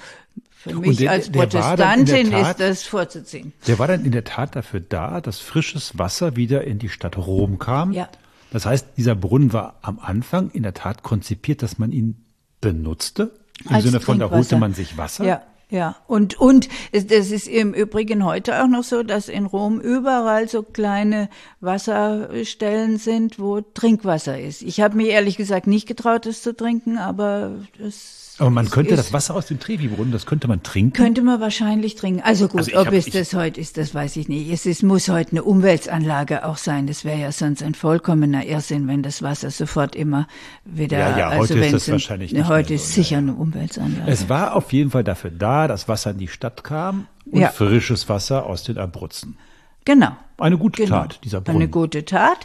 für 0.50 0.74
mich 0.74 0.96
der- 0.98 1.10
als 1.10 1.30
Protestantin 1.30 2.30
Tat- 2.30 2.50
ist 2.52 2.60
das 2.60 2.82
vorzuziehen. 2.84 3.52
Der 3.66 3.78
war 3.78 3.86
dann 3.88 4.04
in 4.04 4.12
der 4.12 4.24
Tat 4.24 4.56
dafür 4.56 4.80
da, 4.80 5.20
dass 5.20 5.38
frisches 5.40 5.98
Wasser 5.98 6.36
wieder 6.36 6.64
in 6.64 6.78
die 6.78 6.88
Stadt 6.88 7.16
Rom 7.16 7.58
kam. 7.58 7.92
Ja. 7.92 8.08
Das 8.50 8.66
heißt, 8.66 8.88
dieser 8.96 9.14
Brunnen 9.14 9.52
war 9.52 9.78
am 9.82 9.98
Anfang 9.98 10.50
in 10.50 10.62
der 10.62 10.74
Tat 10.74 11.02
konzipiert, 11.02 11.62
dass 11.62 11.78
man 11.78 11.90
ihn 11.92 12.24
benutzte. 12.60 13.32
Im 13.68 13.74
Als 13.76 13.84
Sinne 13.84 14.00
von, 14.00 14.18
da 14.18 14.30
holte 14.30 14.56
man 14.56 14.74
sich 14.74 14.96
Wasser. 14.96 15.24
Ja, 15.24 15.42
ja. 15.74 15.96
Und, 16.06 16.38
und 16.38 16.68
es, 16.92 17.08
das 17.08 17.32
ist 17.32 17.48
im 17.48 17.74
Übrigen 17.74 18.24
heute 18.24 18.62
auch 18.62 18.68
noch 18.68 18.84
so, 18.84 19.02
dass 19.02 19.28
in 19.28 19.44
Rom 19.44 19.80
überall 19.80 20.48
so 20.48 20.62
kleine 20.62 21.28
Wasserstellen 21.60 22.98
sind, 22.98 23.40
wo 23.40 23.60
Trinkwasser 23.60 24.40
ist. 24.40 24.62
Ich 24.62 24.80
habe 24.80 24.96
mir 24.96 25.08
ehrlich 25.08 25.36
gesagt 25.36 25.66
nicht 25.66 25.88
getraut, 25.88 26.26
das 26.26 26.42
zu 26.42 26.54
trinken, 26.54 26.96
aber 26.96 27.56
das 27.76 28.23
Aber 28.38 28.50
man 28.50 28.68
könnte 28.68 28.96
das 28.96 29.12
Wasser 29.12 29.34
aus 29.36 29.46
dem 29.46 29.60
Trevi-Brunnen, 29.60 30.10
das 30.10 30.26
könnte 30.26 30.48
man 30.48 30.62
trinken. 30.62 30.92
könnte 30.92 31.22
man 31.22 31.40
wahrscheinlich 31.40 31.94
trinken. 31.94 32.20
Also 32.24 32.48
gut, 32.48 32.62
Also 32.62 32.72
ob 32.80 32.86
hab- 32.86 32.92
es 32.92 33.06
das 33.06 33.32
heute 33.34 33.60
ist, 33.60 33.76
das 33.76 33.94
weiß 33.94 34.16
ich 34.16 34.28
nicht. 34.28 34.50
Es 34.50 34.66
ist, 34.66 34.82
muss 34.82 35.08
heute 35.08 35.30
eine 35.32 35.44
Umweltanlage 35.44 36.44
auch 36.44 36.56
sein. 36.56 36.86
Das 36.88 37.04
wäre 37.04 37.18
ja 37.20 37.30
sonst 37.32 37.62
ein 37.62 37.74
vollkommener 37.74 38.44
Irrsinn, 38.44 38.88
wenn 38.88 39.02
das 39.02 39.22
Wasser 39.22 39.50
sofort 39.50 39.94
immer 39.94 40.26
wieder. 40.64 40.98
Ja, 40.98 41.18
ja, 41.18 41.28
also 41.28 41.42
heute 41.42 41.54
ist 41.54 41.60
wenn 41.60 41.72
das 41.72 41.82
es- 41.82 41.90
wahrscheinlich 41.92 42.32
nicht 42.32 42.48
Heute 42.48 42.74
ist 42.74 42.92
so, 42.92 43.00
ja, 43.00 43.04
sicher 43.04 43.18
eine 43.18 43.34
Umweltanlage. 43.34 44.10
Es 44.10 44.28
war 44.28 44.56
auf 44.56 44.72
jeden 44.72 44.90
Fall 44.90 45.04
dafür 45.04 45.30
da, 45.30 45.68
dass 45.68 45.86
Wasser 45.88 46.10
in 46.10 46.18
die 46.18 46.28
Stadt 46.28 46.64
kam 46.64 47.06
und 47.30 47.40
Ja. 47.40 47.48
frisches 47.50 48.08
Wasser 48.08 48.46
aus 48.46 48.64
den 48.64 48.78
Abruzzen. 48.78 49.36
Genau. 49.84 50.16
Eine 50.38 50.58
gute 50.58 50.82
Genau. 50.84 51.02
Tat, 51.02 51.20
dieser 51.22 51.40
Brunnen. 51.40 51.62
Eine 51.62 51.70
gute 51.70 52.04
Tat. 52.04 52.38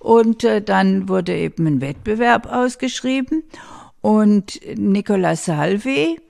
Und 0.00 0.44
äh, 0.44 0.60
dann 0.60 1.08
wurde 1.08 1.34
eben 1.34 1.66
ein 1.66 1.80
Wettbewerb 1.80 2.46
ausgeschrieben. 2.52 3.42
Und 4.00 4.60
Nicola 4.76 5.36
Salvi, 5.36 6.20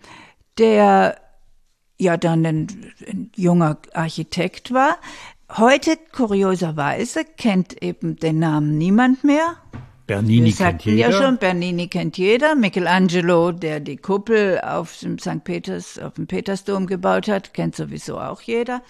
der 0.58 1.16
ja 1.98 2.16
dann 2.16 2.44
ein, 2.46 2.92
ein 3.06 3.30
junger 3.36 3.78
Architekt 3.92 4.72
war, 4.72 4.96
heute 5.56 5.96
kurioserweise 6.12 7.24
kennt 7.24 7.82
eben 7.82 8.16
den 8.16 8.38
Namen 8.38 8.78
niemand 8.78 9.22
mehr. 9.24 9.56
Bernini 10.10 10.46
Wir 10.46 10.66
kennt 10.66 10.84
jeder. 10.84 11.10
ja 11.10 11.12
schon, 11.12 11.38
Bernini 11.38 11.86
kennt 11.86 12.18
jeder. 12.18 12.56
Michelangelo, 12.56 13.52
der 13.52 13.78
die 13.78 13.96
Kuppel 13.96 14.60
auf 14.60 14.98
dem 14.98 15.20
St. 15.20 15.44
Peters, 15.44 16.00
auf 16.00 16.14
dem 16.14 16.26
Petersdom 16.26 16.88
gebaut 16.88 17.28
hat, 17.28 17.54
kennt 17.54 17.76
sowieso 17.76 18.18
auch 18.18 18.40
jeder. 18.40 18.82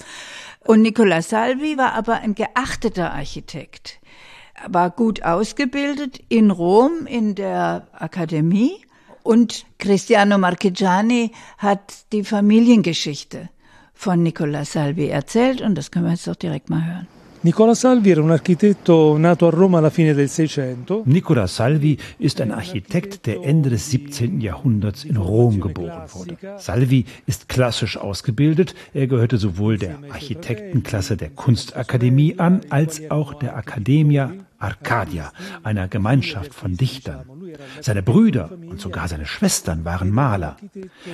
Und 0.60 0.80
Nicola 0.80 1.20
Salvi 1.20 1.76
war 1.76 1.92
aber 1.92 2.20
ein 2.20 2.34
geachteter 2.34 3.12
Architekt. 3.12 3.99
War 4.68 4.90
gut 4.90 5.22
ausgebildet 5.22 6.20
in 6.28 6.50
Rom 6.50 7.06
in 7.06 7.34
der 7.34 7.88
Akademie 7.92 8.72
und 9.22 9.64
Cristiano 9.78 10.38
Marchegiani 10.38 11.32
hat 11.58 12.12
die 12.12 12.24
Familiengeschichte 12.24 13.48
von 13.94 14.22
Nicola 14.22 14.64
Salvi 14.64 15.08
erzählt 15.08 15.60
und 15.60 15.76
das 15.76 15.90
können 15.90 16.06
wir 16.06 16.12
jetzt 16.12 16.26
doch 16.26 16.36
direkt 16.36 16.70
mal 16.70 16.84
hören. 16.84 17.19
Nicola 17.42 17.74
Salvi 17.74 18.10
era 18.10 18.20
un 18.20 18.32
architetto 18.32 19.16
nato 19.16 19.46
a 19.46 19.50
Roma 19.50 19.78
alla 19.78 19.88
fine 19.88 20.12
del 20.12 20.28
Seicento. 20.28 21.04
Nicola 21.06 21.46
Salvi 21.46 21.96
ist 22.18 22.38
ein 22.42 22.52
Architekt, 22.52 23.24
der 23.24 23.42
Ende 23.42 23.70
des 23.70 23.88
17. 23.88 24.42
Jahrhunderts 24.42 25.04
in 25.04 25.16
Rom 25.16 25.58
geboren 25.58 26.02
wurde. 26.12 26.36
Salvi 26.58 27.06
ist 27.24 27.48
klassisch 27.48 27.96
ausgebildet. 27.96 28.74
Er 28.92 29.06
gehörte 29.06 29.38
sowohl 29.38 29.78
der 29.78 30.00
Architektenklasse 30.10 31.16
der 31.16 31.30
Kunstakademie 31.30 32.38
an, 32.38 32.60
als 32.68 33.10
auch 33.10 33.32
der 33.32 33.56
Academia 33.56 34.32
Arcadia, 34.58 35.32
einer 35.62 35.88
Gemeinschaft 35.88 36.52
von 36.52 36.76
Dichtern. 36.76 37.24
Seine 37.80 38.02
Brüder 38.02 38.50
und 38.68 38.80
sogar 38.80 39.08
seine 39.08 39.26
Schwestern 39.26 39.84
waren 39.84 40.10
Maler. 40.10 40.56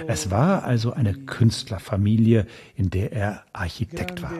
Es 0.06 0.30
war 0.30 0.64
also 0.64 0.92
eine 0.92 1.14
Künstlerfamilie, 1.14 2.46
in 2.74 2.90
der 2.90 3.12
er 3.12 3.42
Architekt 3.52 4.22
war. 4.22 4.32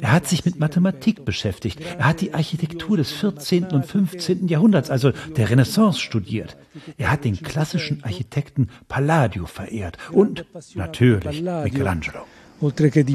Er 0.00 0.12
hat 0.12 0.26
sich 0.26 0.44
mit 0.44 0.58
Mathematik 0.58 1.24
beschäftigt. 1.24 1.80
Er 1.98 2.06
hat 2.06 2.20
die 2.20 2.34
Architektur 2.34 2.96
des 2.96 3.12
14. 3.12 3.66
und 3.66 3.86
15. 3.86 4.48
Jahrhunderts, 4.48 4.90
also 4.90 5.12
der 5.36 5.50
Renaissance, 5.50 6.00
studiert. 6.00 6.56
Er 6.98 7.10
hat 7.10 7.24
den 7.24 7.40
klassischen 7.40 8.02
Architekten 8.04 8.68
Palladio 8.88 9.46
verehrt 9.46 9.98
und 10.12 10.44
natürlich 10.74 11.42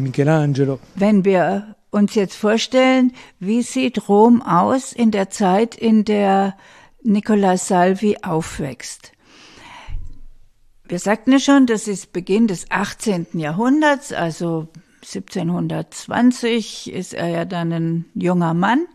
Michelangelo. 0.02 0.80
Wenn 0.96 1.26
wir 1.26 1.76
uns 1.92 2.16
jetzt 2.16 2.36
vorstellen, 2.36 3.14
wie 3.40 3.62
sieht 3.62 4.10
Rom 4.10 4.42
aus 4.42 4.94
in 4.94 5.12
der 5.12 5.30
Zeit, 5.30 5.76
in 5.76 6.06
der 6.06 6.56
Nicola 7.04 7.58
Salvi 7.58 8.18
aufwächst? 8.22 9.14
Wir 10.84 11.00
sagten 11.00 11.32
ja 11.32 11.40
schon, 11.40 11.66
das 11.66 11.88
ist 11.88 12.12
Beginn 12.14 12.48
des 12.48 12.70
18. 12.70 13.28
Jahrhunderts, 13.34 14.12
also 14.12 14.68
1720 15.02 16.92
ist 16.92 17.14
er 17.14 17.28
ja 17.30 17.46
dann 17.46 17.72
ein 17.72 18.06
junger 18.16 18.54
Mann. 18.54 18.86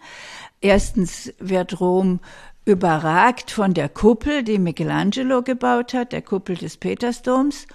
Erstens 0.60 1.32
wird 1.38 1.80
Rom 1.80 2.20
überragt 2.66 3.50
von 3.50 3.72
der 3.74 3.88
Kuppel, 3.88 4.42
die 4.42 4.58
Michelangelo 4.58 5.42
gebaut 5.42 5.94
hat, 5.94 6.12
der 6.12 6.22
Kuppel 6.22 6.56
des 6.56 6.76
Petersdoms. 6.76 7.66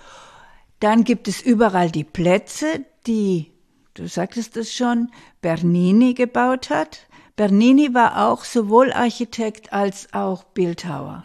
Dann 0.80 1.04
gibt 1.06 1.28
es 1.28 1.42
überall 1.42 1.90
die 1.92 2.04
Plätze, 2.04 2.86
die, 3.08 3.52
du 3.96 4.08
sagtest 4.08 4.58
es 4.58 4.74
schon, 4.74 5.10
Bernini 5.42 6.14
gebaut 6.14 6.70
hat. 6.70 7.08
Bernini 7.40 7.94
war 7.94 8.28
auch 8.28 8.44
sowohl 8.44 8.92
Architekt 8.92 9.72
als 9.72 10.14
auch 10.14 10.44
Bildhauer. 10.44 11.24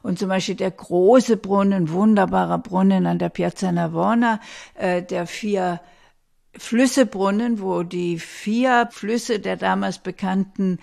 Und 0.00 0.16
zum 0.16 0.28
Beispiel 0.28 0.54
der 0.54 0.70
große 0.70 1.36
Brunnen, 1.36 1.90
wunderbarer 1.90 2.58
Brunnen 2.58 3.04
an 3.04 3.18
der 3.18 3.30
Piazza 3.30 3.72
Navona, 3.72 4.38
äh, 4.74 5.02
der 5.02 5.26
vier 5.26 5.80
Flüssebrunnen, 6.56 7.60
wo 7.60 7.82
die 7.82 8.20
vier 8.20 8.88
Flüsse 8.92 9.40
der 9.40 9.56
damals 9.56 9.98
bekannten 9.98 10.78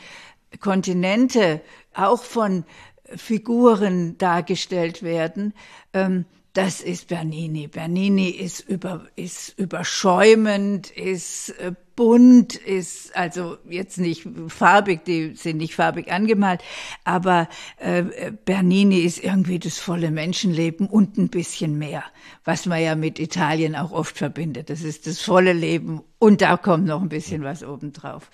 Kontinente 0.59 1.61
auch 1.93 2.21
von 2.21 2.65
Figuren 3.05 4.17
dargestellt 4.17 5.01
werden. 5.01 5.53
Ähm, 5.93 6.25
das 6.51 6.81
ist 6.81 7.07
Bernini. 7.07 7.67
Bernini 7.67 8.31
ist 8.31 8.59
über, 8.59 9.07
ist 9.15 9.57
überschäumend, 9.57 10.91
ist 10.91 11.57
äh, 11.59 11.71
bunt, 11.95 12.55
ist 12.55 13.15
also 13.15 13.57
jetzt 13.69 13.97
nicht 13.97 14.27
farbig, 14.47 15.05
die 15.05 15.35
sind 15.35 15.57
nicht 15.57 15.75
farbig 15.75 16.11
angemalt, 16.11 16.61
aber 17.03 17.47
äh, 17.77 18.03
Bernini 18.45 18.99
ist 18.99 19.23
irgendwie 19.23 19.59
das 19.59 19.77
volle 19.77 20.11
Menschenleben 20.11 20.87
und 20.87 21.17
ein 21.17 21.29
bisschen 21.29 21.77
mehr, 21.77 22.03
was 22.43 22.65
man 22.65 22.81
ja 22.81 22.95
mit 22.95 23.19
Italien 23.19 23.75
auch 23.75 23.91
oft 23.91 24.17
verbindet. 24.17 24.69
Das 24.69 24.81
ist 24.81 25.05
das 25.07 25.21
volle 25.21 25.53
Leben 25.53 26.01
und 26.19 26.41
da 26.41 26.57
kommt 26.57 26.85
noch 26.85 27.01
ein 27.01 27.09
bisschen 27.09 27.43
was 27.43 27.63
obendrauf. 27.63 28.29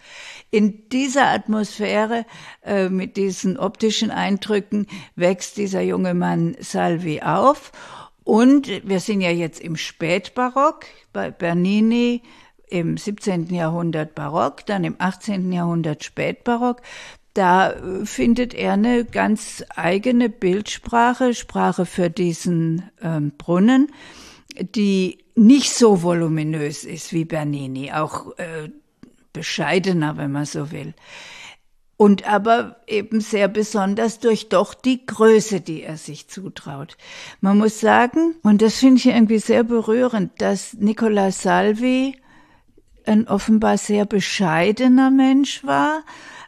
In 0.51 0.87
dieser 0.89 1.27
Atmosphäre, 1.27 2.25
äh, 2.63 2.87
mit 2.89 3.17
diesen 3.17 3.57
optischen 3.57 4.11
Eindrücken, 4.11 4.87
wächst 5.15 5.57
dieser 5.57 5.81
junge 5.81 6.13
Mann 6.13 6.55
Salvi 6.59 7.21
auf. 7.21 7.71
Und 8.23 8.67
wir 8.87 8.99
sind 8.99 9.21
ja 9.21 9.31
jetzt 9.31 9.59
im 9.59 9.75
Spätbarock 9.75 10.85
bei 11.13 11.31
Bernini 11.31 12.21
im 12.69 12.97
17. 12.97 13.53
Jahrhundert 13.53 14.15
Barock, 14.15 14.65
dann 14.65 14.83
im 14.83 14.95
18. 14.97 15.51
Jahrhundert 15.51 16.03
Spätbarock. 16.03 16.81
Da 17.33 17.71
äh, 17.71 18.05
findet 18.05 18.53
er 18.53 18.73
eine 18.73 19.05
ganz 19.05 19.63
eigene 19.75 20.29
Bildsprache, 20.29 21.33
Sprache 21.33 21.85
für 21.85 22.09
diesen 22.09 22.89
ähm, 23.01 23.31
Brunnen, 23.37 23.91
die 24.59 25.19
nicht 25.35 25.73
so 25.73 26.03
voluminös 26.03 26.83
ist 26.83 27.13
wie 27.13 27.25
Bernini, 27.25 27.91
auch 27.91 28.37
äh, 28.37 28.69
bescheidener, 29.31 30.17
wenn 30.17 30.31
man 30.31 30.45
so 30.45 30.71
will. 30.71 30.93
Und 31.95 32.27
aber 32.27 32.77
eben 32.87 33.19
sehr 33.19 33.49
besonders 33.49 34.19
durch 34.19 34.47
doch 34.47 34.73
die 34.73 35.05
Größe, 35.05 35.59
die 35.59 35.83
er 35.83 35.97
sich 35.97 36.29
zutraut. 36.29 36.95
Man 37.41 37.57
muss 37.57 37.81
sagen, 37.81 38.35
und 38.41 38.61
das 38.61 38.75
finde 38.75 38.97
ich 38.97 39.07
irgendwie 39.07 39.39
sehr 39.39 39.65
berührend, 39.65 40.41
dass 40.41 40.73
Nicola 40.75 41.31
Salvi 41.31 42.15
ein 43.09 43.27
offenbar 43.27 43.77
sehr 43.77 44.05
bescheidener 44.05 45.11
Mensch 45.11 45.63
war, 45.65 46.03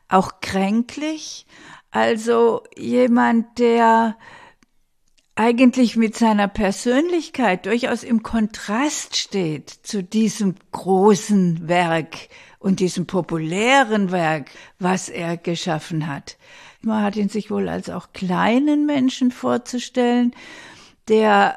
auch 0.08 0.40
kränklich, 0.42 1.46
also 1.90 2.64
jemand, 2.78 3.60
der 3.60 4.16
eigentlich 5.36 5.96
mit 5.96 6.16
seiner 6.16 6.48
Persönlichkeit 6.48 7.66
durchaus 7.66 8.04
im 8.04 8.22
Kontrast 8.22 9.18
steht 9.18 9.70
zu 9.70 10.04
diesem 10.04 10.56
großen 10.72 11.68
Werk 11.68 12.16
und 12.60 12.80
diesem 12.80 13.08
populären 13.08 14.12
Werk, 14.12 14.52
was 14.78 15.10
er 15.10 15.38
geschaffen 15.38 16.08
hat. 16.08 16.38
Man 16.82 17.04
hat 17.04 17.16
ihn 17.16 17.30
sich 17.30 17.50
wohl 17.50 17.70
als 17.70 17.90
auch 17.90 18.14
kleinen 18.14 18.86
Menschen 18.86 19.32
vorzustellen, 19.32 20.36
der 21.08 21.56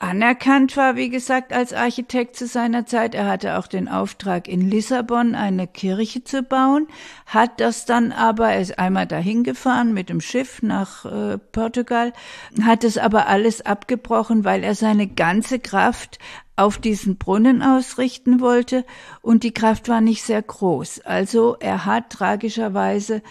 anerkannt 0.00 0.78
war, 0.78 0.96
wie 0.96 1.10
gesagt, 1.10 1.52
als 1.52 1.74
Architekt 1.74 2.34
zu 2.34 2.46
seiner 2.46 2.86
Zeit. 2.86 3.14
Er 3.14 3.28
hatte 3.28 3.58
auch 3.58 3.66
den 3.66 3.86
Auftrag, 3.86 4.48
in 4.48 4.68
Lissabon 4.68 5.34
eine 5.34 5.66
Kirche 5.68 6.24
zu 6.24 6.42
bauen, 6.42 6.88
hat 7.26 7.60
das 7.60 7.84
dann 7.84 8.10
aber, 8.10 8.48
er 8.48 8.60
ist 8.60 8.78
einmal 8.78 9.06
dahin 9.06 9.44
gefahren 9.44 9.92
mit 9.92 10.08
dem 10.08 10.22
Schiff 10.22 10.62
nach 10.62 11.04
äh, 11.04 11.36
Portugal, 11.36 12.14
hat 12.62 12.82
es 12.82 12.96
aber 12.96 13.28
alles 13.28 13.60
abgebrochen, 13.60 14.44
weil 14.44 14.64
er 14.64 14.74
seine 14.74 15.06
ganze 15.06 15.58
Kraft 15.58 16.18
auf 16.56 16.78
diesen 16.78 17.18
Brunnen 17.18 17.62
ausrichten 17.62 18.40
wollte 18.40 18.86
und 19.20 19.44
die 19.44 19.54
Kraft 19.54 19.88
war 19.90 20.00
nicht 20.00 20.22
sehr 20.22 20.42
groß. 20.42 21.00
Also 21.00 21.56
er 21.60 21.84
hat 21.84 22.08
tragischerweise 22.08 23.22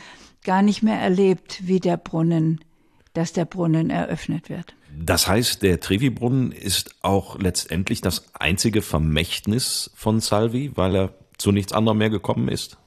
gar 0.43 0.62
nicht 0.62 0.84
mehr 0.84 0.99
erlebt, 0.99 1.67
wie 1.67 1.79
der 1.79 1.97
Brunnen, 1.97 2.60
dass 3.13 3.34
der 3.34 3.45
Brunnen 3.45 3.89
eröffnet 3.89 4.49
wird. 4.49 4.75
Das 4.95 5.28
heißt, 5.28 5.63
der 5.63 5.80
Trevi-Brunnen 5.80 6.52
ist 6.52 6.95
auch 7.02 7.38
letztendlich 7.39 8.02
das 8.02 8.34
einzige 8.34 8.82
Vermächtnis 8.82 9.91
von 9.95 10.19
Salvi, 10.19 10.71
weil 10.75 10.95
er 10.95 11.13
zu 11.38 11.52
nichts 11.52 11.73
anderem 11.73 11.97
mehr 11.97 12.10
gekommen 12.10 12.49
ist? 12.49 12.78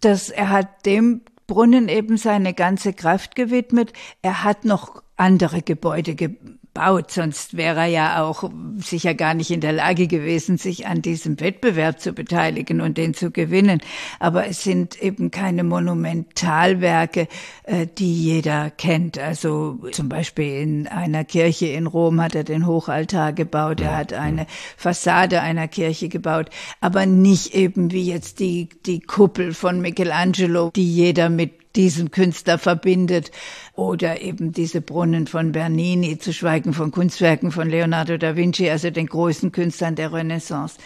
Das, 0.00 0.30
er 0.30 0.50
hat 0.50 0.86
dem 0.86 1.22
Brunnen 1.46 1.88
eben 1.88 2.16
seine 2.16 2.54
ganze 2.54 2.92
Kraft 2.92 3.34
gewidmet. 3.34 3.92
Er 4.22 4.44
hat 4.44 4.64
noch 4.64 5.02
andere 5.18 5.62
Gebäude 5.62 6.14
gebaut 6.14 6.58
baut, 6.78 7.10
sonst 7.10 7.56
wäre 7.56 7.80
er 7.80 7.86
ja 7.86 8.22
auch 8.22 8.50
sicher 8.78 9.14
gar 9.14 9.34
nicht 9.34 9.50
in 9.50 9.60
der 9.60 9.72
Lage 9.72 10.06
gewesen, 10.06 10.58
sich 10.58 10.86
an 10.86 11.02
diesem 11.02 11.40
Wettbewerb 11.40 12.00
zu 12.00 12.12
beteiligen 12.12 12.80
und 12.80 12.96
den 12.96 13.14
zu 13.14 13.32
gewinnen. 13.32 13.80
Aber 14.20 14.46
es 14.46 14.62
sind 14.62 15.00
eben 15.02 15.32
keine 15.32 15.64
Monumentalwerke, 15.64 17.26
äh, 17.64 17.86
die 17.86 18.14
jeder 18.14 18.70
kennt. 18.70 19.18
Also 19.18 19.78
zum 19.90 20.08
Beispiel 20.08 20.60
in 20.60 20.86
einer 20.86 21.24
Kirche 21.24 21.66
in 21.66 21.88
Rom 21.88 22.20
hat 22.20 22.36
er 22.36 22.44
den 22.44 22.64
Hochaltar 22.64 23.32
gebaut, 23.32 23.80
er 23.80 23.96
hat 23.96 24.12
eine 24.12 24.46
Fassade 24.76 25.40
einer 25.40 25.66
Kirche 25.66 26.08
gebaut, 26.08 26.48
aber 26.80 27.06
nicht 27.06 27.54
eben 27.54 27.90
wie 27.90 28.06
jetzt 28.06 28.38
die, 28.38 28.68
die 28.86 29.00
Kuppel 29.00 29.52
von 29.52 29.80
Michelangelo, 29.80 30.70
die 30.74 30.88
jeder 30.88 31.28
mit 31.28 31.67
diesem 31.78 32.10
Künstler 32.10 32.58
verbindet 32.58 33.30
oder 33.74 34.20
eben 34.20 34.52
diese 34.52 34.80
Brunnen 34.80 35.28
von 35.28 35.52
Bernini, 35.52 36.18
zu 36.18 36.32
schweigen 36.32 36.74
von 36.74 36.90
Kunstwerken 36.90 37.52
von 37.52 37.70
Leonardo 37.70 38.18
da 38.18 38.36
Vinci, 38.36 38.68
also 38.68 38.90
den 38.90 39.06
großen 39.06 39.52
Künstlern 39.52 39.94
der 39.94 40.12
Renaissance. 40.12 40.76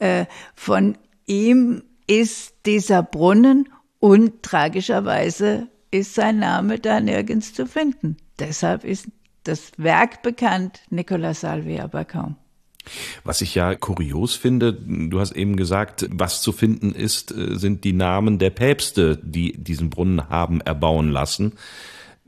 Äh, 0.00 0.26
von 0.56 0.98
ihm 1.24 1.84
ist 2.08 2.54
dieser 2.66 3.04
Brunnen 3.04 3.68
und 4.00 4.42
tragischerweise 4.42 5.68
ist 5.92 6.16
sein 6.16 6.40
Name 6.40 6.80
da 6.80 7.00
nirgends 7.00 7.54
zu 7.54 7.66
finden. 7.66 8.16
Deshalb 8.40 8.84
ist 8.84 9.06
das 9.44 9.70
Werk 9.76 10.22
bekannt, 10.22 10.80
Nicola 10.90 11.32
Salvi 11.32 11.78
aber 11.78 12.04
kaum. 12.04 12.36
Was 13.24 13.40
ich 13.40 13.54
ja 13.54 13.74
kurios 13.74 14.34
finde, 14.34 14.72
du 14.72 15.20
hast 15.20 15.32
eben 15.32 15.56
gesagt, 15.56 16.08
was 16.10 16.42
zu 16.42 16.52
finden 16.52 16.92
ist, 16.92 17.32
äh, 17.32 17.56
sind 17.56 17.84
die 17.84 17.92
Namen 17.92 18.38
der 18.38 18.50
Päpste, 18.50 19.18
die 19.22 19.52
diesen 19.52 19.90
Brunnen 19.90 20.28
haben 20.28 20.60
erbauen 20.60 21.10
lassen. 21.10 21.52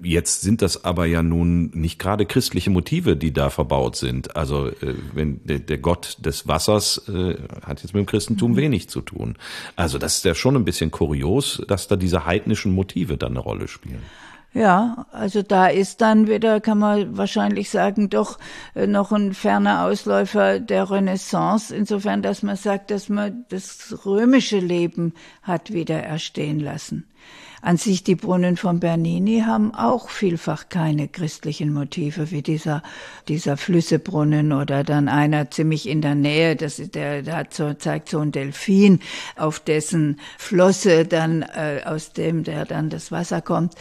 Jetzt 0.05 0.41
sind 0.41 0.63
das 0.63 0.85
aber 0.85 1.07
ja 1.07 1.23
nun 1.23 1.71
nicht 1.75 1.99
gerade 1.99 2.27
christliche 2.27 2.71
Motive, 2.71 3.17
die 3.17 3.33
da 3.33 3.51
verbaut 3.51 3.95
sind. 3.95 4.35
Also 4.35 4.69
äh, 4.69 4.95
wenn 5.13 5.41
der, 5.45 5.79
Gott 5.79 6.17
des 6.19 6.49
Wassers 6.49 7.09
äh, 7.09 7.37
hat 7.65 7.83
jetzt 7.83 7.95
mit 7.95 8.01
dem 8.01 8.07
Christentum 8.07 8.53
mhm. 8.53 8.57
wenig 8.57 8.89
zu 8.89 9.01
tun. 9.01 9.37
Also 9.77 9.99
das 9.99 10.17
ist 10.17 10.25
ja 10.25 10.35
schon 10.35 10.57
ein 10.57 10.65
bisschen 10.65 10.91
kurios, 10.91 11.63
dass 11.69 11.87
da 11.87 11.97
diese 11.97 12.27
heidnischen 12.27 12.73
Motive 12.73 13.17
dann 13.17 13.33
eine 13.33 13.41
Rolle 13.41 13.69
spielen. 13.69 14.03
Ja, 14.55 15.07
also 15.13 15.43
da 15.43 15.69
ist 15.69 16.03
dann 16.03 16.29
wieder, 16.29 16.61
kann 16.61 16.79
man 16.79 17.17
wahrscheinlich 17.17 17.71
sagen, 17.71 18.11
doch 18.11 18.39
äh, 18.75 18.87
noch 18.87 19.11
ein 19.11 19.33
ferner 19.33 19.85
Ausläufer 19.85 20.61
der 20.61 20.91
Renaissance, 20.91 21.75
insofern, 21.75 22.21
dass 22.21 22.43
man 22.43 22.57
sagt, 22.57 22.91
dass 22.91 23.09
man 23.09 23.47
das 23.49 24.05
römische 24.05 24.59
Leben 24.59 25.15
hat 25.43 25.73
wieder 25.73 26.03
erstehen 26.03 26.61
lassen. 26.61 27.09
An 27.65 27.77
sich 27.77 28.03
die 28.03 28.17
Brunnen 28.17 28.57
von 28.57 28.81
Bernini 28.81 29.45
haben 29.47 29.73
auch 29.73 30.09
vielfach 30.09 30.69
keine 30.69 31.07
christlichen 31.07 31.73
Motive, 31.73 32.33
wie 32.33 32.43
dieser, 32.43 32.83
dieser 33.29 33.57
Flüssebrunnen 33.57 34.53
oder 34.53 34.83
dann 34.83 35.09
einer 35.09 35.49
ziemlich 35.49 35.89
in 35.89 36.03
der 36.03 36.17
Nähe, 36.17 36.57
das 36.57 36.81
ist 36.81 36.97
der, 36.97 37.23
der 37.23 37.37
hat 37.37 37.55
so, 37.55 37.73
zeigt 37.75 38.09
so 38.09 38.19
ein 38.19 38.33
Delfin, 38.33 38.99
auf 39.37 39.61
dessen 39.61 40.19
Flosse 40.39 41.05
dann, 41.05 41.43
äh, 41.43 41.83
aus 41.85 42.13
dem 42.13 42.43
der 42.43 42.65
dann 42.65 42.91
das 42.91 43.13
Wasser 43.13 43.41
kommt. 43.41 43.77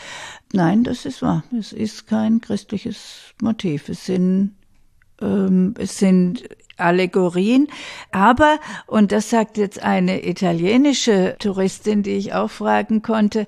Nein, 0.54 0.84
das 0.84 1.06
ist 1.06 1.24
wahr. 1.24 1.44
Es 1.58 1.74
ist 1.74 2.06
kein 2.06 2.39
christliches 2.39 3.34
Motiv. 3.41 3.89
Es 3.89 4.06
sind 4.06 4.52
ähm, 5.22 5.74
es 5.78 5.98
sind 5.98 6.44
Allegorien. 6.82 7.67
Aber, 8.12 8.60
und 8.88 9.12
das 9.12 9.30
sagt 9.30 9.58
jetzt 9.58 9.82
eine 9.82 10.26
italienische 10.28 11.36
Touristin, 11.39 12.04
die 12.04 12.12
ich 12.12 12.34
auch 12.34 12.50
fragen 12.50 13.02
konnte, 13.02 13.48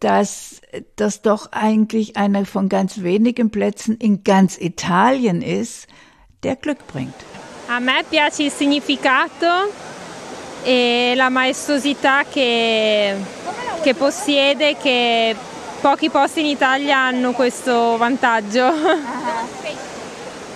dass 0.00 0.60
das 0.96 1.22
doch 1.22 1.52
eigentlich 1.52 2.16
einer 2.16 2.44
von 2.46 2.68
ganz 2.68 3.02
wenigen 3.02 3.50
Plätzen 3.50 3.96
in 3.96 4.24
ganz 4.24 4.58
Italien 4.58 5.42
ist, 5.42 5.86
der 6.42 6.56
Glück 6.56 6.86
bringt. 6.86 7.14
A 7.68 7.80
me 7.80 8.04
piace 8.08 8.40
il 8.40 8.50
significato 8.50 9.46
e 10.64 11.14
la 11.16 11.30
maestosità 11.30 12.24
che, 12.24 13.14
che 13.82 13.94
possiede, 13.94 14.76
che 14.76 15.34
pochi 15.80 16.10
posti 16.10 16.40
in 16.40 16.46
Italia 16.46 16.98
hanno 16.98 17.32
questo 17.32 17.96
vantaggio. 17.96 18.72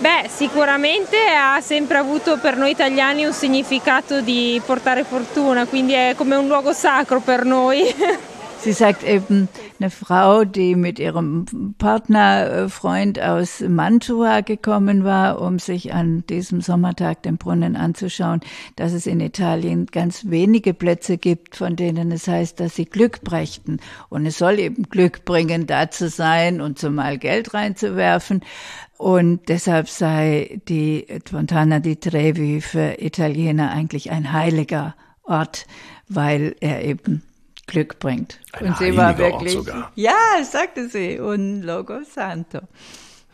Beh, 0.01 0.29
sicuramente 0.29 1.17
ha 1.35 1.61
sempre 1.61 1.99
avuto 1.99 2.39
per 2.39 2.57
noi 2.57 2.71
italiani 2.71 3.25
un 3.25 3.33
significato 3.33 4.21
di 4.21 4.61
portare 4.65 5.03
fortuna, 5.03 5.67
quindi 5.67 5.93
è 5.93 6.15
come 6.17 6.37
un 6.37 6.47
luogo 6.47 6.73
sacro 6.73 7.19
per 7.19 7.45
noi. 7.45 7.83
Sie 8.61 8.73
sagt 8.73 9.05
eben, 9.05 9.49
eine 9.79 9.89
Frau, 9.89 10.45
die 10.45 10.75
mit 10.75 10.99
ihrem 10.99 11.75
Partnerfreund 11.79 13.21
aus 13.21 13.61
Mantua 13.61 14.41
gekommen 14.41 15.05
war, 15.05 15.41
um 15.41 15.61
sich 15.61 15.95
an 15.95 16.25
diesem 16.27 16.61
Sommertag 16.61 17.23
den 17.23 17.39
Brunnen 17.39 17.77
anzuschauen, 17.77 18.41
dass 18.75 18.93
es 18.93 19.07
in 19.07 19.21
Italien 19.21 19.87
ganz 19.87 20.27
wenige 20.29 20.75
Plätze 20.75 21.19
gibt, 21.19 21.55
von 21.55 21.77
denen 21.77 22.11
es 22.11 22.27
heißt, 22.27 22.59
dass 22.59 22.75
sie 22.75 22.87
Glück 22.87 23.23
brächten. 23.23 23.79
Und 24.09 24.27
es 24.27 24.39
soll 24.39 24.59
eben 24.59 24.83
Glück 24.85 25.25
bringen, 25.25 25.69
da 25.69 25.91
zu 25.91 26.09
sein 26.09 26.61
und 26.61 26.81
zumal 26.81 27.17
Geld 27.17 27.55
reinzuwerfen. 27.55 28.43
Und 28.97 29.49
deshalb 29.49 29.89
sei 29.89 30.61
die 30.69 31.07
Fontana 31.31 31.79
di 31.79 31.95
Trevi 31.95 32.61
für 32.61 33.01
Italiener 33.01 33.71
eigentlich 33.71 34.11
ein 34.11 34.33
heiliger 34.33 34.97
Ort, 35.23 35.67
weil 36.09 36.57
er 36.61 36.85
eben 36.85 37.23
Glück 37.69 38.01
bringt. 38.01 38.41
Ein 38.53 38.67
und 38.69 38.79
sie 38.79 38.97
war 38.97 39.17
wirklich, 39.17 39.53
sogar. 39.53 39.93
ja, 39.95 40.13
sagte 40.43 40.89
sie, 40.89 41.21
un 41.21 41.63
Logo 41.63 42.01
Santo. 42.03 42.59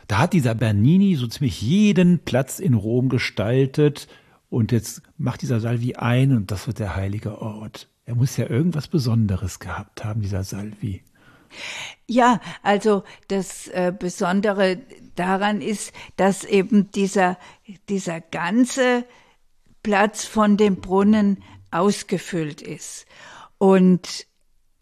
Da 0.07 0.19
hat 0.19 0.35
dieser 0.35 0.55
Bernini 0.55 1.15
so 1.15 1.27
ziemlich 1.27 1.63
jeden 1.63 2.19
Platz 2.19 2.59
in 2.59 2.75
Rom 2.75 3.09
gestaltet 3.09 4.07
und 4.51 4.71
jetzt 4.71 5.01
macht 5.17 5.41
dieser 5.41 5.61
Salvi 5.61 5.95
ein 5.95 6.37
und 6.37 6.51
das 6.51 6.67
wird 6.67 6.79
der 6.79 6.95
heilige 6.95 7.41
Ort. 7.41 7.89
Er 8.05 8.15
muss 8.15 8.37
ja 8.37 8.51
irgendwas 8.51 8.89
Besonderes 8.89 9.59
gehabt 9.61 10.05
haben, 10.05 10.21
dieser 10.21 10.45
Salvi. 10.45 11.03
Ja, 12.07 12.41
also 12.63 13.05
das 13.29 13.69
äh, 13.69 13.93
Besondere 13.99 14.79
daran 15.15 15.63
ist, 15.63 15.93
dass 16.17 16.45
eben 16.45 16.91
dieser, 16.91 17.39
dieser 17.89 18.21
ganze 18.21 19.05
Platz 19.83 20.25
von 20.25 20.57
dem 20.57 20.77
Brunnen 20.77 21.43
ausgefüllt 21.71 22.61
ist. 22.61 23.07
Und 23.59 24.27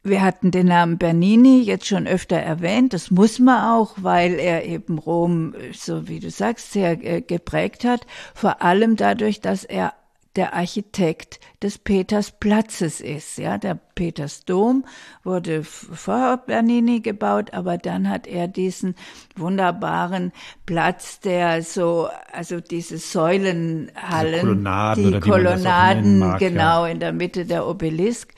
wir 0.03 0.23
hatten 0.23 0.51
den 0.51 0.67
Namen 0.67 0.99
Bernini 0.99 1.63
jetzt 1.63 1.87
schon 1.87 2.07
öfter 2.07 2.37
erwähnt. 2.37 2.93
Das 2.93 3.11
muss 3.11 3.39
man 3.39 3.73
auch, 3.73 3.95
weil 3.99 4.35
er 4.35 4.65
eben 4.65 4.99
Rom, 4.99 5.55
so 5.73 6.09
wie 6.09 6.19
du 6.19 6.31
sagst, 6.31 6.73
sehr 6.73 7.03
äh, 7.05 7.21
geprägt 7.21 7.85
hat. 7.85 8.07
Vor 8.35 8.63
allem 8.63 8.97
dadurch, 8.97 9.41
dass 9.41 9.65
er 9.65 9.95
der 10.37 10.55
Architekt 10.55 11.41
des 11.63 11.79
Petersplatzes 11.79 13.01
ist. 13.01 13.39
Ja, 13.39 13.59
der 13.59 13.75
Petersdom 13.75 14.85
wurde 15.25 15.63
vor 15.63 16.39
Bernini 16.39 17.01
gebaut, 17.01 17.53
aber 17.53 17.77
dann 17.77 18.09
hat 18.09 18.27
er 18.27 18.49
diesen 18.49 18.95
wunderbaren 19.37 20.33
Platz, 20.65 21.21
der 21.21 21.63
so, 21.63 22.09
also 22.33 22.61
diese 22.61 22.99
Säulenhallen, 22.99 24.41
Kolonnaden 24.41 25.13
die 25.13 25.21
Kolonnaden, 25.21 26.19
mag, 26.19 26.39
genau, 26.39 26.87
ja. 26.87 26.93
in 26.93 27.01
der 27.01 27.13
Mitte 27.13 27.45
der 27.45 27.67
Obelisk. 27.67 28.33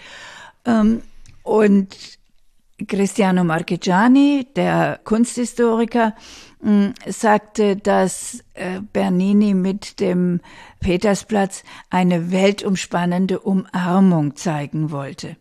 Ähm, 0.65 1.03
und 1.43 1.97
Cristiano 2.89 3.45
Marchegiani, 3.45 4.49
der 4.57 5.01
Kunsthistoriker, 5.05 6.15
sagte, 7.07 7.77
dass 7.77 8.43
äh, 8.55 8.81
Bernini 8.93 9.53
mit 9.53 10.01
dem 10.01 10.41
Petersplatz 10.81 11.63
eine 11.91 12.33
weltumspannende 12.33 13.41
Umarmung 13.41 14.35
zeigen 14.37 14.91
wollte. 14.91 15.37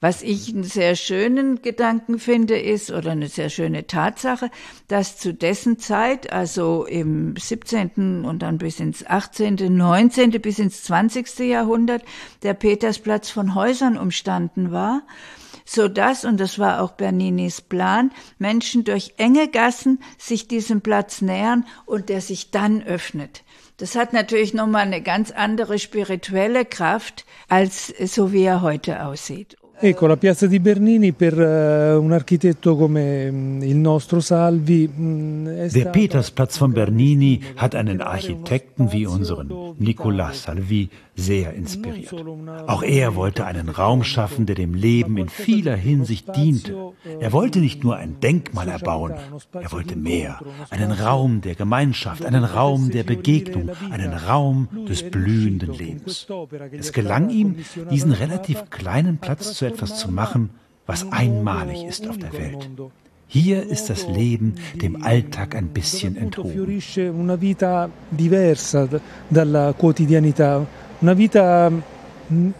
Was 0.00 0.22
ich 0.22 0.52
einen 0.52 0.64
sehr 0.64 0.96
schönen 0.96 1.60
Gedanken 1.60 2.18
finde, 2.18 2.58
ist, 2.58 2.90
oder 2.90 3.12
eine 3.12 3.28
sehr 3.28 3.50
schöne 3.50 3.86
Tatsache, 3.86 4.50
dass 4.88 5.18
zu 5.18 5.34
dessen 5.34 5.78
Zeit, 5.78 6.32
also 6.32 6.86
im 6.86 7.36
17. 7.36 8.24
und 8.24 8.40
dann 8.40 8.58
bis 8.58 8.80
ins 8.80 9.06
18., 9.06 9.76
19. 9.76 10.30
bis 10.40 10.58
ins 10.58 10.82
20. 10.84 11.38
Jahrhundert, 11.40 12.02
der 12.42 12.54
Petersplatz 12.54 13.30
von 13.30 13.54
Häusern 13.54 13.98
umstanden 13.98 14.72
war 14.72 15.02
so 15.64 15.88
dass, 15.88 16.24
und 16.24 16.38
das 16.38 16.58
war 16.58 16.82
auch 16.82 16.92
Berninis 16.92 17.60
Plan, 17.60 18.10
Menschen 18.38 18.84
durch 18.84 19.14
enge 19.16 19.48
Gassen 19.48 20.00
sich 20.18 20.48
diesem 20.48 20.80
Platz 20.80 21.22
nähern 21.22 21.64
und 21.86 22.08
der 22.08 22.20
sich 22.20 22.50
dann 22.50 22.82
öffnet. 22.82 23.44
Das 23.78 23.96
hat 23.96 24.12
natürlich 24.12 24.54
nochmal 24.54 24.82
eine 24.82 25.02
ganz 25.02 25.30
andere 25.30 25.78
spirituelle 25.78 26.64
Kraft, 26.64 27.24
als 27.48 27.88
so 27.88 28.32
wie 28.32 28.44
er 28.44 28.62
heute 28.62 29.04
aussieht. 29.04 29.56
Ecco, 29.84 30.06
la 30.06 30.16
piazza 30.16 30.46
di 30.46 30.60
Bernini 30.60 31.10
per 31.10 31.36
uh, 31.36 32.00
un 32.00 32.12
architetto 32.12 32.76
come 32.76 33.28
mm, 33.28 33.62
il 33.62 33.74
nostro 33.74 34.20
Salvi. 34.20 34.88
Mm, 34.88 35.46
Der 35.72 35.86
Petersplatz 35.86 36.56
von 36.56 36.72
Bernini 36.72 37.40
hat 37.56 37.74
einen 37.74 38.00
Architekten 38.00 38.92
wie 38.92 39.06
unseren 39.06 39.74
Nicolas 39.78 40.44
Salvi 40.44 40.88
sehr 41.14 41.52
inspiriert. 41.52 42.14
Auch 42.66 42.82
er 42.82 43.16
wollte 43.16 43.44
einen 43.44 43.68
Raum 43.68 44.02
schaffen, 44.02 44.46
der 44.46 44.54
dem 44.54 44.74
Leben 44.74 45.18
in 45.18 45.28
vieler 45.28 45.76
Hinsicht 45.76 46.34
diente. 46.34 46.92
Er 47.20 47.32
wollte 47.32 47.58
nicht 47.58 47.84
nur 47.84 47.96
ein 47.96 48.18
Denkmal 48.20 48.68
erbauen, 48.68 49.14
er 49.52 49.72
wollte 49.72 49.96
mehr. 49.96 50.40
Einen 50.70 50.92
Raum 50.92 51.40
der 51.42 51.54
Gemeinschaft, 51.54 52.24
einen 52.24 52.44
Raum 52.44 52.90
der 52.90 53.02
Begegnung, 53.02 53.70
einen 53.90 54.14
Raum 54.14 54.68
des 54.88 55.02
blühenden 55.02 55.74
Lebens. 55.74 56.26
Es 56.70 56.92
gelang 56.92 57.28
ihm, 57.30 57.56
diesen 57.90 58.12
relativ 58.12 58.70
kleinen 58.70 59.18
Platz 59.18 59.54
zu 59.54 59.66
etwas 59.72 59.98
zu 59.98 60.10
machen, 60.10 60.50
was 60.86 61.10
einmalig 61.10 61.84
ist 61.84 62.08
auf 62.08 62.18
der 62.18 62.32
Welt. 62.32 62.68
Hier 63.26 63.62
ist 63.62 63.88
das 63.88 64.06
Leben 64.06 64.56
dem 64.74 65.02
Alltag 65.02 65.54
ein 65.56 65.68
bisschen 65.68 66.16
enthoben. 66.16 66.82
Una 67.18 67.40
vita 67.40 67.88
diversa 68.10 68.86
dalla 69.30 69.72
quotidianità, 69.72 70.66
una 71.00 71.16
vita 71.16 71.70
mm. 71.70 72.50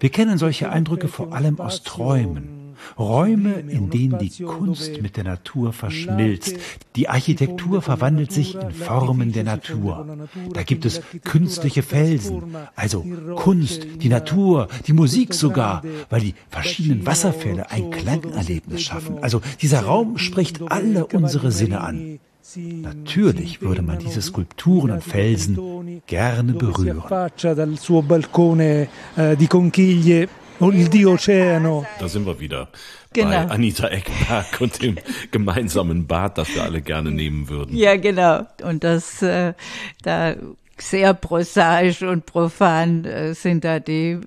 Wir 0.00 0.10
kennen 0.10 0.38
solche 0.38 0.70
Eindrücke 0.70 1.08
vor 1.08 1.32
allem 1.32 1.58
aus 1.58 1.82
Träumen. 1.82 2.65
Räume, 2.98 3.54
in 3.54 3.90
denen 3.90 4.18
die 4.18 4.42
Kunst 4.42 5.02
mit 5.02 5.16
der 5.16 5.24
Natur 5.24 5.72
verschmilzt. 5.72 6.56
Die 6.96 7.08
Architektur 7.08 7.82
verwandelt 7.82 8.32
sich 8.32 8.54
in 8.54 8.70
Formen 8.70 9.32
der 9.32 9.44
Natur. 9.44 10.06
Da 10.52 10.62
gibt 10.62 10.84
es 10.84 11.00
künstliche 11.24 11.82
Felsen, 11.82 12.42
also 12.74 13.04
Kunst, 13.36 13.86
die 14.00 14.08
Natur, 14.08 14.68
die 14.86 14.92
Musik 14.92 15.34
sogar, 15.34 15.82
weil 16.10 16.20
die 16.20 16.34
verschiedenen 16.48 17.06
Wasserfälle 17.06 17.70
ein 17.70 17.90
Klangerlebnis 17.90 18.82
schaffen. 18.82 19.18
Also 19.20 19.40
dieser 19.60 19.80
Raum 19.80 20.18
spricht 20.18 20.60
alle 20.70 21.06
unsere 21.06 21.52
Sinne 21.52 21.80
an. 21.80 22.18
Natürlich 22.54 23.60
würde 23.60 23.82
man 23.82 23.98
diese 23.98 24.22
Skulpturen 24.22 24.92
und 24.92 25.02
Felsen 25.02 26.00
gerne 26.06 26.52
berühren. 26.52 27.02
Und 30.58 30.74
il 30.74 30.88
Dio 30.88 31.12
Oceano. 31.14 31.86
Da 31.98 32.08
sind 32.08 32.26
wir 32.26 32.40
wieder 32.40 32.68
genau. 33.12 33.30
bei 33.30 33.50
Anita 33.50 33.88
Eckberg 33.88 34.60
und 34.60 34.82
dem 34.82 34.96
gemeinsamen 35.30 36.06
Bad, 36.06 36.38
das 36.38 36.54
wir 36.54 36.62
alle 36.62 36.80
gerne 36.80 37.10
nehmen 37.10 37.48
würden. 37.48 37.76
Ja, 37.76 37.96
genau. 37.96 38.46
Und 38.62 38.84
das 38.84 39.22
äh, 39.22 39.54
da 40.02 40.34
sehr 40.78 41.14
prosaisch 41.14 42.02
und 42.02 42.26
profan 42.26 43.04
äh, 43.04 43.34
sind 43.34 43.64
da 43.64 43.80
die 43.80 44.20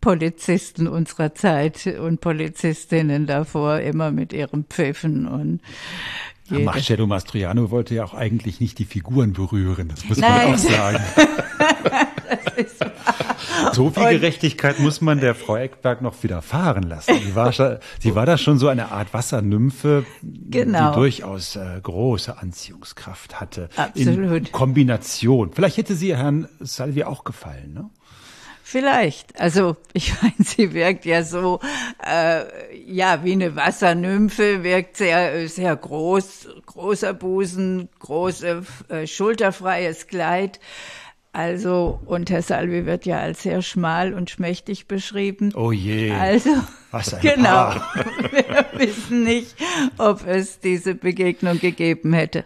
Polizisten 0.00 0.86
unserer 0.86 1.34
Zeit 1.34 1.86
und 1.86 2.20
Polizistinnen 2.20 3.26
davor 3.26 3.80
immer 3.80 4.10
mit 4.10 4.32
ihren 4.32 4.64
Pfiffen 4.64 5.26
und 5.26 5.60
ja, 6.48 6.60
Marcello 6.60 7.08
Mastroianno 7.08 7.72
wollte 7.72 7.96
ja 7.96 8.04
auch 8.04 8.14
eigentlich 8.14 8.60
nicht 8.60 8.78
die 8.78 8.84
Figuren 8.84 9.32
berühren, 9.32 9.88
das 9.88 10.04
muss 10.04 10.18
Nein. 10.18 10.50
man 10.50 10.54
auch 10.54 10.58
sagen. 10.58 11.02
so 13.72 13.90
viel 13.90 14.18
Gerechtigkeit 14.18 14.78
muss 14.78 15.00
man 15.00 15.20
der 15.20 15.34
Frau 15.34 15.56
Eckberg 15.56 16.02
noch 16.02 16.22
widerfahren 16.22 16.84
lassen. 16.84 17.14
Sie 17.24 17.34
war, 17.34 17.52
sie 17.52 18.14
war 18.14 18.26
da 18.26 18.38
schon 18.38 18.58
so 18.58 18.68
eine 18.68 18.92
Art 18.92 19.12
Wassernymphe, 19.12 20.04
genau. 20.22 20.90
die 20.90 20.96
durchaus 20.96 21.56
äh, 21.56 21.80
große 21.82 22.38
Anziehungskraft 22.38 23.40
hatte. 23.40 23.68
Absolut. 23.76 24.48
In 24.48 24.52
Kombination. 24.52 25.52
Vielleicht 25.52 25.76
hätte 25.76 25.94
sie 25.94 26.16
Herrn 26.16 26.48
Salvi 26.60 27.04
auch 27.04 27.24
gefallen, 27.24 27.74
ne? 27.74 27.90
Vielleicht. 28.68 29.40
Also 29.40 29.76
ich 29.92 30.12
meine, 30.22 30.34
sie 30.38 30.74
wirkt 30.74 31.04
ja 31.04 31.22
so, 31.22 31.60
äh, 32.04 32.42
ja, 32.84 33.22
wie 33.22 33.30
eine 33.30 33.54
Wassernymphe, 33.54 34.64
wirkt 34.64 34.96
sehr, 34.96 35.48
sehr 35.48 35.76
groß, 35.76 36.48
großer 36.66 37.14
Busen, 37.14 37.88
große, 38.00 38.64
äh, 38.88 39.06
schulterfreies 39.06 40.08
Kleid. 40.08 40.58
Also, 41.36 42.00
und 42.06 42.30
Herr 42.30 42.40
Salvi 42.40 42.86
wird 42.86 43.04
ja 43.04 43.18
als 43.18 43.42
sehr 43.42 43.60
schmal 43.60 44.14
und 44.14 44.30
schmächtig 44.30 44.88
beschrieben. 44.88 45.52
Oh 45.54 45.70
je. 45.70 46.10
Also, 46.12 46.48
Was 46.92 47.12
ein 47.12 47.20
genau. 47.20 47.50
Paar. 47.50 47.82
Wir 48.30 48.66
wissen 48.78 49.24
nicht, 49.24 49.54
ob 49.98 50.26
es 50.26 50.60
diese 50.60 50.94
Begegnung 50.94 51.60
gegeben 51.60 52.14
hätte. 52.14 52.42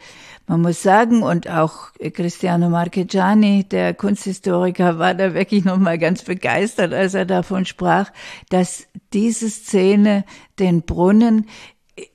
Man 0.48 0.62
muss 0.62 0.83
sagen, 0.83 1.22
und 1.22 1.48
auch 1.48 1.92
Cristiano 2.14 2.68
Marchegiani, 2.68 3.62
der 3.62 3.94
Kunsthistoriker, 3.94 4.98
war 4.98 5.14
da 5.14 5.35
wirklich 5.35 5.64
nochmal 5.64 5.96
ganz 5.96 6.24
begeistert, 6.24 6.92
als 6.92 7.14
er 7.14 7.26
davon 7.26 7.66
sprach, 7.66 8.11
dass 8.48 8.88
diese 9.12 9.50
Szene 9.50 10.24
den 10.59 10.83
Brunnen 10.83 11.46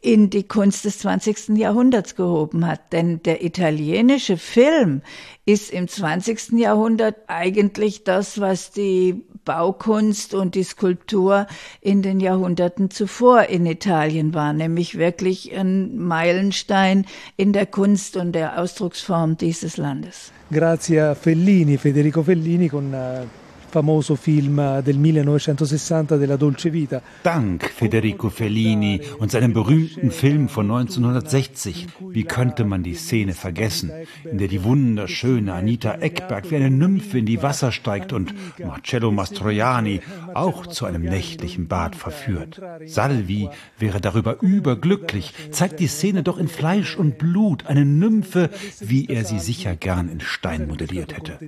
in 0.01 0.29
die 0.29 0.43
Kunst 0.43 0.85
des 0.85 0.99
20. 0.99 1.57
Jahrhunderts 1.57 2.15
gehoben 2.15 2.65
hat. 2.65 2.93
Denn 2.93 3.21
der 3.23 3.43
italienische 3.43 4.37
Film 4.37 5.01
ist 5.45 5.71
im 5.71 5.87
20. 5.87 6.53
Jahrhundert 6.53 7.15
eigentlich 7.27 8.03
das, 8.03 8.39
was 8.39 8.71
die 8.71 9.23
Baukunst 9.45 10.33
und 10.33 10.55
die 10.55 10.63
Skulptur 10.63 11.45
in 11.81 12.01
den 12.01 12.19
Jahrhunderten 12.19 12.89
zuvor 12.89 13.43
in 13.43 13.65
Italien 13.65 14.33
war, 14.33 14.53
nämlich 14.53 14.97
wirklich 14.97 15.55
ein 15.55 15.97
Meilenstein 15.97 17.05
in 17.37 17.53
der 17.53 17.67
Kunst 17.67 18.17
und 18.17 18.33
der 18.33 18.59
Ausdrucksform 18.59 19.37
dieses 19.37 19.77
Landes. 19.77 20.31
Grazie 20.51 20.99
a 20.99 21.15
Fellini, 21.15 21.77
Federico 21.77 22.23
Fellini 22.23 22.69
con 22.69 22.93
uh 22.93 23.44
famoso 23.75 24.15
film 24.15 24.55
del 24.85 24.95
1960 24.95 26.17
della 26.17 26.37
Dolce 26.37 26.71
Vita. 26.71 27.01
Dank 27.23 27.69
Federico 27.69 28.29
Fellini 28.29 29.01
und 29.19 29.31
seinem 29.31 29.51
berühmten 29.51 30.11
Film 30.11 30.47
von 30.47 30.71
1960. 30.71 31.87
Wie 32.09 32.23
könnte 32.23 32.63
man 32.63 32.83
die 32.83 32.93
Szene 32.93 33.33
vergessen, 33.33 33.91
in 34.23 34.37
der 34.37 34.47
die 34.47 34.63
wunderschöne 34.63 35.51
Anita 35.53 35.95
Eckberg 35.95 36.49
wie 36.51 36.55
eine 36.55 36.69
Nymphe 36.69 37.17
in 37.17 37.25
die 37.25 37.43
Wasser 37.43 37.73
steigt 37.73 38.13
und 38.13 38.33
Marcello 38.59 39.11
Mastroianni 39.11 39.99
auch 40.33 40.67
zu 40.67 40.85
einem 40.85 41.01
nächtlichen 41.01 41.67
Bad 41.67 41.97
verführt. 41.97 42.61
Salvi 42.85 43.49
wäre 43.77 43.99
darüber 43.99 44.41
überglücklich, 44.41 45.33
zeigt 45.51 45.81
die 45.81 45.87
Szene 45.87 46.23
doch 46.23 46.37
in 46.37 46.47
Fleisch 46.47 46.95
und 46.95 47.17
Blut, 47.17 47.65
eine 47.65 47.83
Nymphe, 47.83 48.51
wie 48.79 49.07
er 49.07 49.25
sie 49.25 49.39
sicher 49.39 49.75
gern 49.75 50.07
in 50.07 50.21
Stein 50.21 50.69
modelliert 50.69 51.17
hätte. 51.17 51.39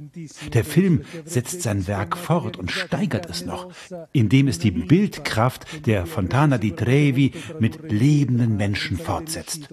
Der 0.52 0.66
Film 0.66 1.04
setzt 1.24 1.62
sein 1.62 1.88
Werk 1.88 2.17
fort 2.18 2.58
und 2.58 2.72
steigert 2.72 3.30
es 3.30 3.46
noch, 3.46 3.70
indem 4.12 4.48
es 4.48 4.60
die 4.60 4.72
Bildkraft 4.72 5.86
der 5.86 6.06
Fontana 6.06 6.58
di 6.58 6.72
Trevi 6.72 7.32
mit 7.60 7.92
lebenden 7.92 8.58
Menschen 8.58 8.98
fortsetzt. 8.98 9.70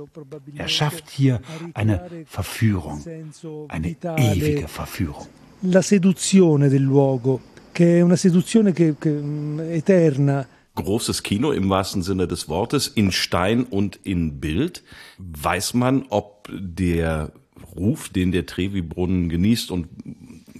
Er 0.54 0.68
schafft 0.68 1.10
hier 1.10 1.40
eine 1.74 2.10
Verführung, 2.26 3.02
eine 3.68 3.96
ewige 4.16 4.68
Verführung. 4.68 5.26
La 5.62 5.80
seduzione 5.80 6.68
del 6.68 6.82
luogo, 6.82 7.40
che 7.72 7.98
è 7.98 8.00
una 8.02 8.16
seduzione 8.16 8.72
che, 8.72 8.96
che 8.98 9.10
mm, 9.10 9.60
eterna. 9.60 10.46
Großes 10.74 11.22
Kino 11.22 11.52
im 11.52 11.70
wahrsten 11.70 12.02
Sinne 12.02 12.26
des 12.26 12.48
Wortes, 12.48 12.88
in 12.94 13.10
Stein 13.12 13.64
und 13.64 13.98
in 14.02 14.40
Bild. 14.40 14.82
Weiß 15.18 15.72
man, 15.72 16.04
ob 16.10 16.50
der 16.52 17.32
Ruf, 17.76 18.08
den 18.08 18.32
der 18.32 18.44
Trevi-Brunnen 18.44 19.28
genießt 19.28 19.70
und 19.70 19.88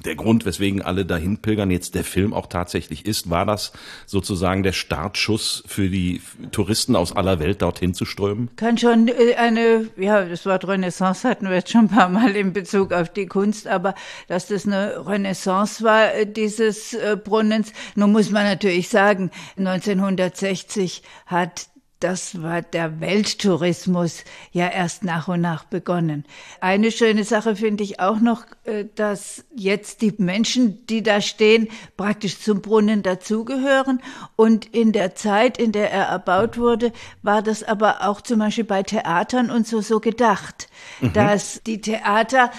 der 0.05 0.17
Grund, 0.17 0.45
weswegen 0.45 0.83
alle 0.83 1.05
dahin 1.05 1.39
pilgern, 1.39 1.71
jetzt 1.71 1.95
der 1.95 2.05
Film 2.05 2.33
auch 2.33 2.47
tatsächlich 2.47 3.07
ist, 3.07 3.31
war 3.31 3.47
das 3.47 3.73
sozusagen 4.07 4.63
der 4.63 4.73
Startschuss 4.73 5.65
für 5.67 5.89
die 5.89 6.21
Touristen 6.53 6.97
aus 6.97 7.15
aller 7.15 7.39
Welt 7.41 7.63
dorthin 7.63 7.95
zu 7.95 8.05
strömen? 8.05 8.51
Kann 8.57 8.79
schon 8.79 9.09
äh, 9.09 9.35
eine, 9.37 9.89
ja, 9.97 10.25
das 10.25 10.47
Wort 10.47 10.67
Renaissance 10.67 11.29
hatten 11.29 11.49
wir 11.49 11.57
jetzt 11.57 11.71
schon 11.71 11.87
ein 11.87 11.89
paar 11.89 12.09
Mal 12.09 12.37
in 12.37 12.53
Bezug 12.53 12.93
auf 12.93 13.13
die 13.13 13.27
Kunst, 13.27 13.67
aber 13.67 13.95
dass 14.29 14.47
das 14.49 14.67
eine 14.67 15.07
Renaissance 15.07 15.83
war, 15.85 16.15
äh, 16.15 16.27
dieses 16.27 16.95
äh, 16.95 17.17
Brunnens. 17.23 17.73
Nun 17.95 18.13
muss 18.13 18.31
man 18.31 18.45
natürlich 18.45 18.89
sagen, 18.89 19.31
1960 19.57 21.03
hat 21.27 21.69
das 22.05 22.43
war 22.43 22.61
der 22.61 23.01
Welttourismus 23.01 24.25
ja 24.53 24.69
erst 24.69 25.05
nach 25.05 25.27
und 25.27 25.41
nach 25.41 25.65
begonnen. 25.65 26.27
Eine 26.61 26.93
schöne 26.93 27.25
Sache 27.25 27.57
finde 27.57 27.83
ich 27.83 27.99
auch 27.99 28.21
noch, 28.21 28.45
äh, 28.65 28.85
dass 28.95 29.47
jetzt 29.57 30.03
die 30.03 30.13
Menschen, 30.19 30.85
die 30.87 31.03
da 31.03 31.23
stehen, 31.23 31.69
praktisch 31.97 32.39
zum 32.41 32.61
Brunnen 32.61 33.03
dazugehören. 33.03 34.03
Und 34.37 34.67
in 34.67 34.93
der 34.93 35.15
Zeit, 35.15 35.57
in 35.57 35.73
der 35.73 35.91
er 35.93 36.05
erbaut 36.05 36.59
wurde, 36.59 36.93
war 37.23 37.41
das 37.41 37.63
aber 37.63 38.07
auch 38.07 38.21
zum 38.21 38.41
Beispiel 38.41 38.65
bei 38.65 38.83
Theatern 38.83 39.51
und 39.51 39.67
so 39.67 39.81
so 39.81 39.99
gedacht, 39.99 40.69
mhm. 41.01 41.15
dass 41.15 41.63
die 41.63 41.81
Theater 41.81 42.51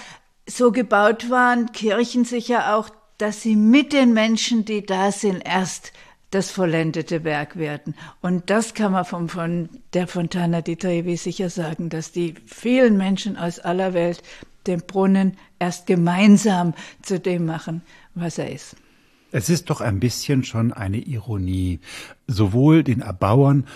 so 0.48 0.72
gebaut 0.72 1.30
waren, 1.30 1.70
Kirchen 1.70 2.24
sicher 2.24 2.74
auch, 2.74 2.90
dass 3.16 3.42
sie 3.42 3.54
mit 3.54 3.92
den 3.92 4.12
Menschen, 4.12 4.64
die 4.64 4.84
da 4.84 5.12
sind, 5.12 5.40
erst 5.46 5.92
das 6.30 6.50
vollendete 6.50 7.24
Werk 7.24 7.56
werden. 7.56 7.94
Und 8.20 8.50
das 8.50 8.74
kann 8.74 8.92
man 8.92 9.04
von, 9.04 9.28
von 9.28 9.68
der 9.92 10.06
Fontana 10.06 10.60
di 10.60 10.76
Trevi 10.76 11.16
sicher 11.16 11.50
sagen, 11.50 11.88
dass 11.88 12.12
die 12.12 12.34
vielen 12.46 12.96
Menschen 12.96 13.36
aus 13.36 13.58
aller 13.58 13.94
Welt 13.94 14.22
den 14.66 14.80
Brunnen 14.80 15.36
erst 15.58 15.86
gemeinsam 15.86 16.74
zu 17.02 17.20
dem 17.20 17.46
machen, 17.46 17.82
was 18.14 18.38
er 18.38 18.50
ist. 18.50 18.76
Es 19.32 19.48
ist 19.48 19.70
doch 19.70 19.80
ein 19.80 20.00
bisschen 20.00 20.44
schon 20.44 20.72
eine 20.72 20.98
Ironie, 20.98 21.80
sowohl 22.26 22.82
den 22.82 23.00
Erbauern 23.00 23.66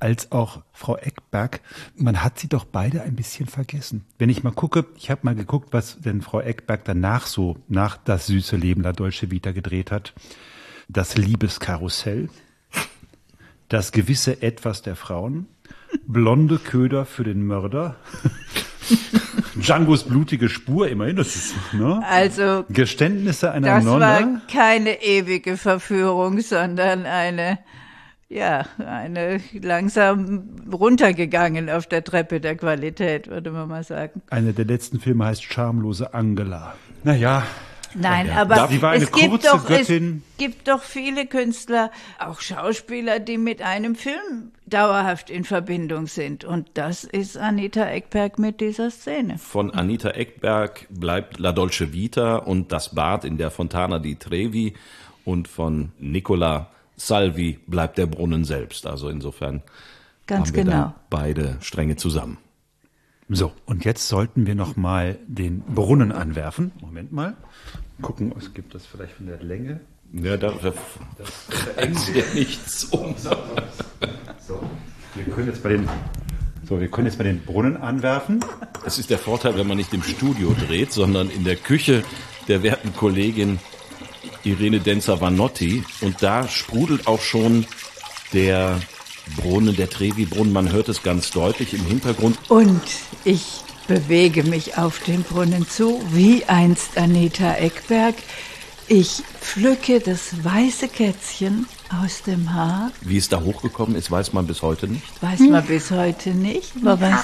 als 0.00 0.32
auch 0.32 0.62
Frau 0.72 0.96
Eckberg. 0.96 1.60
Man 1.96 2.22
hat 2.22 2.38
sie 2.38 2.48
doch 2.48 2.64
beide 2.64 3.02
ein 3.02 3.16
bisschen 3.16 3.46
vergessen. 3.46 4.04
Wenn 4.16 4.30
ich 4.30 4.44
mal 4.44 4.52
gucke, 4.52 4.86
ich 4.96 5.10
habe 5.10 5.22
mal 5.24 5.34
geguckt, 5.34 5.68
was 5.72 5.98
denn 6.00 6.22
Frau 6.22 6.40
Eckberg 6.40 6.84
danach 6.84 7.26
so 7.26 7.56
nach 7.68 7.96
das 7.96 8.26
süße 8.26 8.56
Leben 8.56 8.82
La 8.82 8.92
Dolce 8.92 9.30
Vita 9.30 9.50
gedreht 9.50 9.90
hat 9.90 10.14
das 10.88 11.16
Liebeskarussell, 11.16 12.28
das 13.68 13.92
gewisse 13.92 14.42
Etwas 14.42 14.82
der 14.82 14.96
Frauen, 14.96 15.46
blonde 16.06 16.58
Köder 16.58 17.04
für 17.04 17.24
den 17.24 17.46
Mörder, 17.46 17.96
Djangos 19.54 20.04
blutige 20.04 20.48
Spur, 20.48 20.88
immerhin, 20.88 21.16
das 21.16 21.34
ist, 21.36 21.54
ne? 21.72 22.00
Also. 22.08 22.64
Geständnisse 22.68 23.52
einer 23.52 23.76
das 23.76 23.84
Nonne. 23.84 24.00
Das 24.00 24.20
war 24.20 24.40
keine 24.50 25.02
ewige 25.02 25.56
Verführung, 25.56 26.40
sondern 26.40 27.04
eine, 27.04 27.58
ja, 28.28 28.66
eine 28.78 29.40
langsam 29.60 30.56
runtergegangen 30.72 31.70
auf 31.70 31.86
der 31.86 32.04
Treppe 32.04 32.40
der 32.40 32.56
Qualität, 32.56 33.28
würde 33.28 33.50
man 33.50 33.68
mal 33.68 33.84
sagen. 33.84 34.22
Einer 34.30 34.52
der 34.52 34.64
letzten 34.64 35.00
Filme 35.00 35.26
heißt 35.26 35.42
Schamlose 35.42 36.14
Angela. 36.14 36.74
Naja, 37.02 37.44
Nein, 37.94 38.26
ja. 38.26 38.42
aber 38.42 38.68
es, 38.94 39.12
gibt 39.12 39.44
doch, 39.44 39.66
Göttin. 39.66 40.22
es 40.30 40.36
gibt 40.38 40.68
doch 40.68 40.82
viele 40.82 41.26
Künstler, 41.26 41.90
auch 42.18 42.40
Schauspieler, 42.40 43.20
die 43.20 43.38
mit 43.38 43.62
einem 43.62 43.94
Film 43.94 44.52
dauerhaft 44.66 45.30
in 45.30 45.44
Verbindung 45.44 46.06
sind. 46.06 46.44
Und 46.44 46.68
das 46.74 47.04
ist 47.04 47.36
Anita 47.36 47.84
Eckberg 47.86 48.38
mit 48.38 48.60
dieser 48.60 48.90
Szene. 48.90 49.38
Von 49.38 49.70
Anita 49.72 50.10
Eckberg 50.10 50.86
bleibt 50.90 51.38
La 51.38 51.52
Dolce 51.52 51.92
Vita 51.92 52.36
und 52.36 52.72
das 52.72 52.94
Bad 52.94 53.24
in 53.24 53.38
der 53.38 53.50
Fontana 53.50 53.98
di 53.98 54.16
Trevi. 54.16 54.74
Und 55.24 55.48
von 55.48 55.92
Nicola 55.98 56.70
Salvi 56.96 57.58
bleibt 57.66 57.98
der 57.98 58.06
Brunnen 58.06 58.44
selbst. 58.44 58.86
Also 58.86 59.08
insofern 59.08 59.62
Ganz 60.26 60.48
haben 60.48 60.56
wir 60.56 60.64
genau. 60.64 60.94
beide 61.10 61.56
Stränge 61.60 61.96
zusammen. 61.96 62.38
So, 63.28 63.52
und 63.66 63.84
jetzt 63.84 64.08
sollten 64.08 64.46
wir 64.46 64.54
noch 64.54 64.76
mal 64.76 65.18
den 65.26 65.60
Brunnen 65.60 66.12
anwerfen. 66.12 66.72
Moment 66.80 67.12
mal. 67.12 67.36
Gucken, 68.00 68.32
was 68.34 68.54
gibt 68.54 68.74
das 68.74 68.86
vielleicht 68.86 69.12
von 69.14 69.26
der 69.26 69.42
Länge? 69.42 69.80
Ja, 70.12 70.38
da, 70.38 70.52
da, 70.62 70.72
verengt 70.72 72.14
ja 72.14 72.22
nichts 72.34 72.84
um. 72.84 73.14
So, 73.18 74.60
wir 75.14 75.24
können 75.34 75.48
jetzt 75.48 75.62
bei 75.62 75.70
den 75.70 75.88
so, 76.68 76.80
wir 76.80 76.88
können 76.88 77.06
jetzt 77.06 77.18
mal 77.18 77.24
den 77.24 77.40
Brunnen 77.40 77.78
anwerfen. 77.78 78.44
Das 78.84 78.98
ist 78.98 79.08
der 79.08 79.18
Vorteil, 79.18 79.56
wenn 79.56 79.66
man 79.66 79.78
nicht 79.78 79.94
im 79.94 80.02
Studio 80.02 80.54
dreht, 80.66 80.92
sondern 80.92 81.30
in 81.30 81.44
der 81.44 81.56
Küche 81.56 82.04
der 82.46 82.62
werten 82.62 82.94
Kollegin 82.94 83.58
Irene 84.44 84.80
Denzer-Vanotti. 84.80 85.82
Und 86.02 86.22
da 86.22 86.46
sprudelt 86.46 87.06
auch 87.06 87.20
schon 87.20 87.64
der 88.34 88.80
Brunnen, 89.36 89.76
der 89.76 89.88
Trevi-Brunnen. 89.90 90.52
Man 90.52 90.72
hört 90.72 90.88
es 90.88 91.02
ganz 91.02 91.30
deutlich 91.30 91.74
im 91.74 91.84
Hintergrund. 91.84 92.38
Und 92.48 92.82
ich 93.24 93.62
bewege 93.86 94.42
mich 94.42 94.76
auf 94.76 95.00
den 95.00 95.22
Brunnen 95.22 95.66
zu, 95.68 96.00
wie 96.12 96.44
einst 96.44 96.96
Anita 96.96 97.54
Eckberg. 97.54 98.14
Ich 98.86 99.22
pflücke 99.40 100.00
das 100.00 100.44
weiße 100.44 100.88
Kätzchen 100.88 101.66
aus 101.90 102.22
dem 102.22 102.52
Haar. 102.52 102.90
Wie 103.00 103.16
es 103.16 103.28
da 103.28 103.40
hochgekommen 103.40 103.96
ist, 103.96 104.10
weiß 104.10 104.32
man 104.32 104.46
bis 104.46 104.62
heute 104.62 104.88
nicht. 104.88 105.22
Weiß 105.22 105.40
man 105.40 105.64
bis 105.64 105.90
heute 105.90 106.30
nicht. 106.30 106.80
Man 106.82 107.00
weiß, 107.00 107.20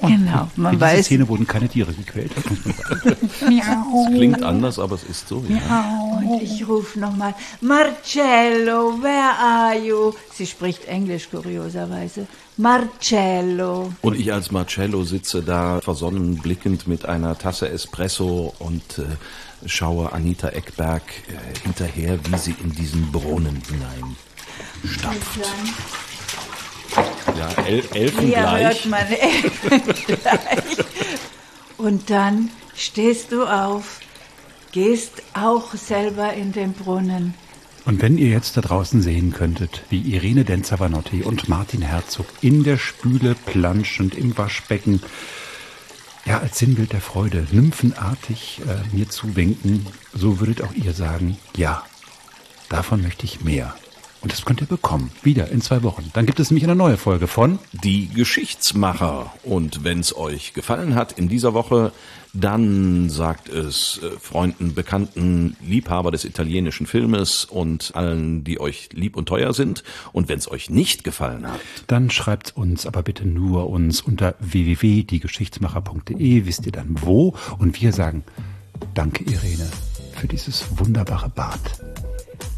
genau, 0.00 0.48
man 0.56 0.74
In 0.74 0.80
weiß. 0.80 0.90
dieser 0.92 1.02
Szene 1.04 1.28
wurden 1.28 1.46
keine 1.46 1.68
Tiere 1.68 1.92
gequält. 1.92 2.32
Das 3.40 4.06
klingt 4.14 4.42
anders, 4.42 4.78
aber 4.78 4.94
es 4.94 5.04
ist 5.04 5.28
so. 5.28 5.44
Ja. 5.48 6.10
Und 6.18 6.42
ich 6.42 6.66
rufe 6.66 6.98
nochmal, 6.98 7.34
Marcello, 7.60 9.00
where 9.02 9.38
are 9.38 9.78
you? 9.78 10.12
Sie 10.32 10.46
spricht 10.46 10.84
Englisch 10.86 11.28
kurioserweise. 11.30 12.26
Marcello. 12.56 13.92
Und 14.02 14.18
ich 14.18 14.32
als 14.32 14.50
Marcello 14.50 15.04
sitze 15.04 15.42
da 15.42 15.80
versonnen 15.80 16.36
blickend 16.38 16.86
mit 16.86 17.06
einer 17.06 17.38
Tasse 17.38 17.68
Espresso 17.68 18.54
und 18.58 18.98
äh, 18.98 19.04
schaue 19.66 20.12
Anita 20.12 20.48
Eckberg 20.48 21.02
äh, 21.28 21.58
hinterher, 21.62 22.18
wie 22.30 22.38
sie 22.38 22.54
in 22.62 22.72
diesen 22.72 23.10
Brunnen 23.12 23.62
hinein 23.68 24.16
stapft. 24.84 25.38
Ja, 27.38 27.48
el 27.64 27.82
Hier 27.82 27.94
elfengleich. 27.94 28.64
hört 28.64 28.86
man 28.86 29.06
elfengleich. 29.06 30.86
Und 31.76 32.10
dann 32.10 32.50
stehst 32.74 33.32
du 33.32 33.44
auf, 33.44 34.00
gehst 34.72 35.22
auch 35.34 35.74
selber 35.74 36.32
in 36.32 36.52
den 36.52 36.72
Brunnen. 36.72 37.34
Und 37.84 38.02
wenn 38.02 38.18
ihr 38.18 38.28
jetzt 38.28 38.56
da 38.56 38.60
draußen 38.60 39.00
sehen 39.00 39.32
könntet, 39.32 39.82
wie 39.88 40.00
Irene 40.00 40.44
Denzavanotti 40.44 41.22
und 41.22 41.48
Martin 41.48 41.80
Herzog 41.82 42.26
in 42.42 42.64
der 42.64 42.76
Spüle 42.76 43.34
planschend 43.46 44.14
im 44.14 44.36
Waschbecken, 44.36 45.00
ja, 46.28 46.40
als 46.40 46.58
Sinnbild 46.58 46.92
der 46.92 47.00
Freude, 47.00 47.46
nymphenartig 47.52 48.60
äh, 48.68 48.94
mir 48.94 49.08
zuwinken, 49.08 49.86
so 50.12 50.40
würdet 50.40 50.62
auch 50.62 50.74
ihr 50.74 50.92
sagen, 50.92 51.38
ja, 51.56 51.82
davon 52.68 53.00
möchte 53.00 53.24
ich 53.24 53.40
mehr. 53.40 53.74
Und 54.20 54.32
das 54.32 54.44
könnt 54.44 54.60
ihr 54.60 54.66
bekommen, 54.66 55.12
wieder 55.22 55.48
in 55.50 55.60
zwei 55.60 55.84
Wochen. 55.84 56.10
Dann 56.12 56.26
gibt 56.26 56.40
es 56.40 56.50
nämlich 56.50 56.64
eine 56.64 56.74
neue 56.74 56.96
Folge 56.96 57.28
von 57.28 57.60
Die 57.72 58.08
Geschichtsmacher. 58.08 59.32
Und 59.44 59.84
wenn 59.84 60.00
es 60.00 60.16
euch 60.16 60.54
gefallen 60.54 60.96
hat 60.96 61.12
in 61.12 61.28
dieser 61.28 61.54
Woche, 61.54 61.92
dann 62.32 63.10
sagt 63.10 63.48
es 63.48 64.00
äh, 64.02 64.10
Freunden, 64.18 64.74
Bekannten, 64.74 65.56
Liebhaber 65.64 66.10
des 66.10 66.24
italienischen 66.24 66.86
Filmes 66.86 67.44
und 67.44 67.92
allen, 67.94 68.42
die 68.44 68.60
euch 68.60 68.88
lieb 68.92 69.16
und 69.16 69.26
teuer 69.26 69.52
sind. 69.54 69.82
Und 70.12 70.28
wenn 70.28 70.38
es 70.38 70.50
euch 70.50 70.70
nicht 70.70 71.04
gefallen 71.04 71.46
hat, 71.46 71.60
Dann 71.86 72.10
schreibt 72.10 72.56
uns 72.56 72.86
aber 72.86 73.02
bitte 73.02 73.26
nur 73.26 73.68
uns 73.70 74.00
unter 74.00 74.34
www.diegeschichtsmacher.de, 74.40 76.46
wisst 76.46 76.66
ihr 76.66 76.72
dann 76.72 76.96
wo. 77.00 77.36
Und 77.58 77.80
wir 77.80 77.92
sagen 77.92 78.24
Danke, 78.94 79.24
Irene, 79.24 79.68
für 80.14 80.28
dieses 80.28 80.66
wunderbare 80.78 81.28
Bad. 81.28 81.58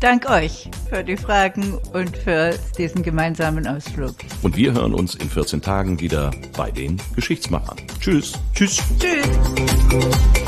Dank 0.01 0.31
euch 0.31 0.71
für 0.89 1.05
die 1.05 1.17
Fragen 1.17 1.79
und 1.93 2.17
für 2.17 2.59
diesen 2.79 3.03
gemeinsamen 3.03 3.67
Ausflug. 3.67 4.15
und 4.43 4.57
wir 4.57 4.73
hören 4.73 4.95
uns 4.95 5.15
in 5.15 5.29
14 5.29 5.61
Tagen 5.61 6.01
wieder 6.01 6.31
bei 6.57 6.71
den 6.71 6.97
Geschichtsmachern. 7.15 7.77
Tschüss. 8.01 8.33
Tschüss. 8.55 8.83
Tschüss. 8.99 10.47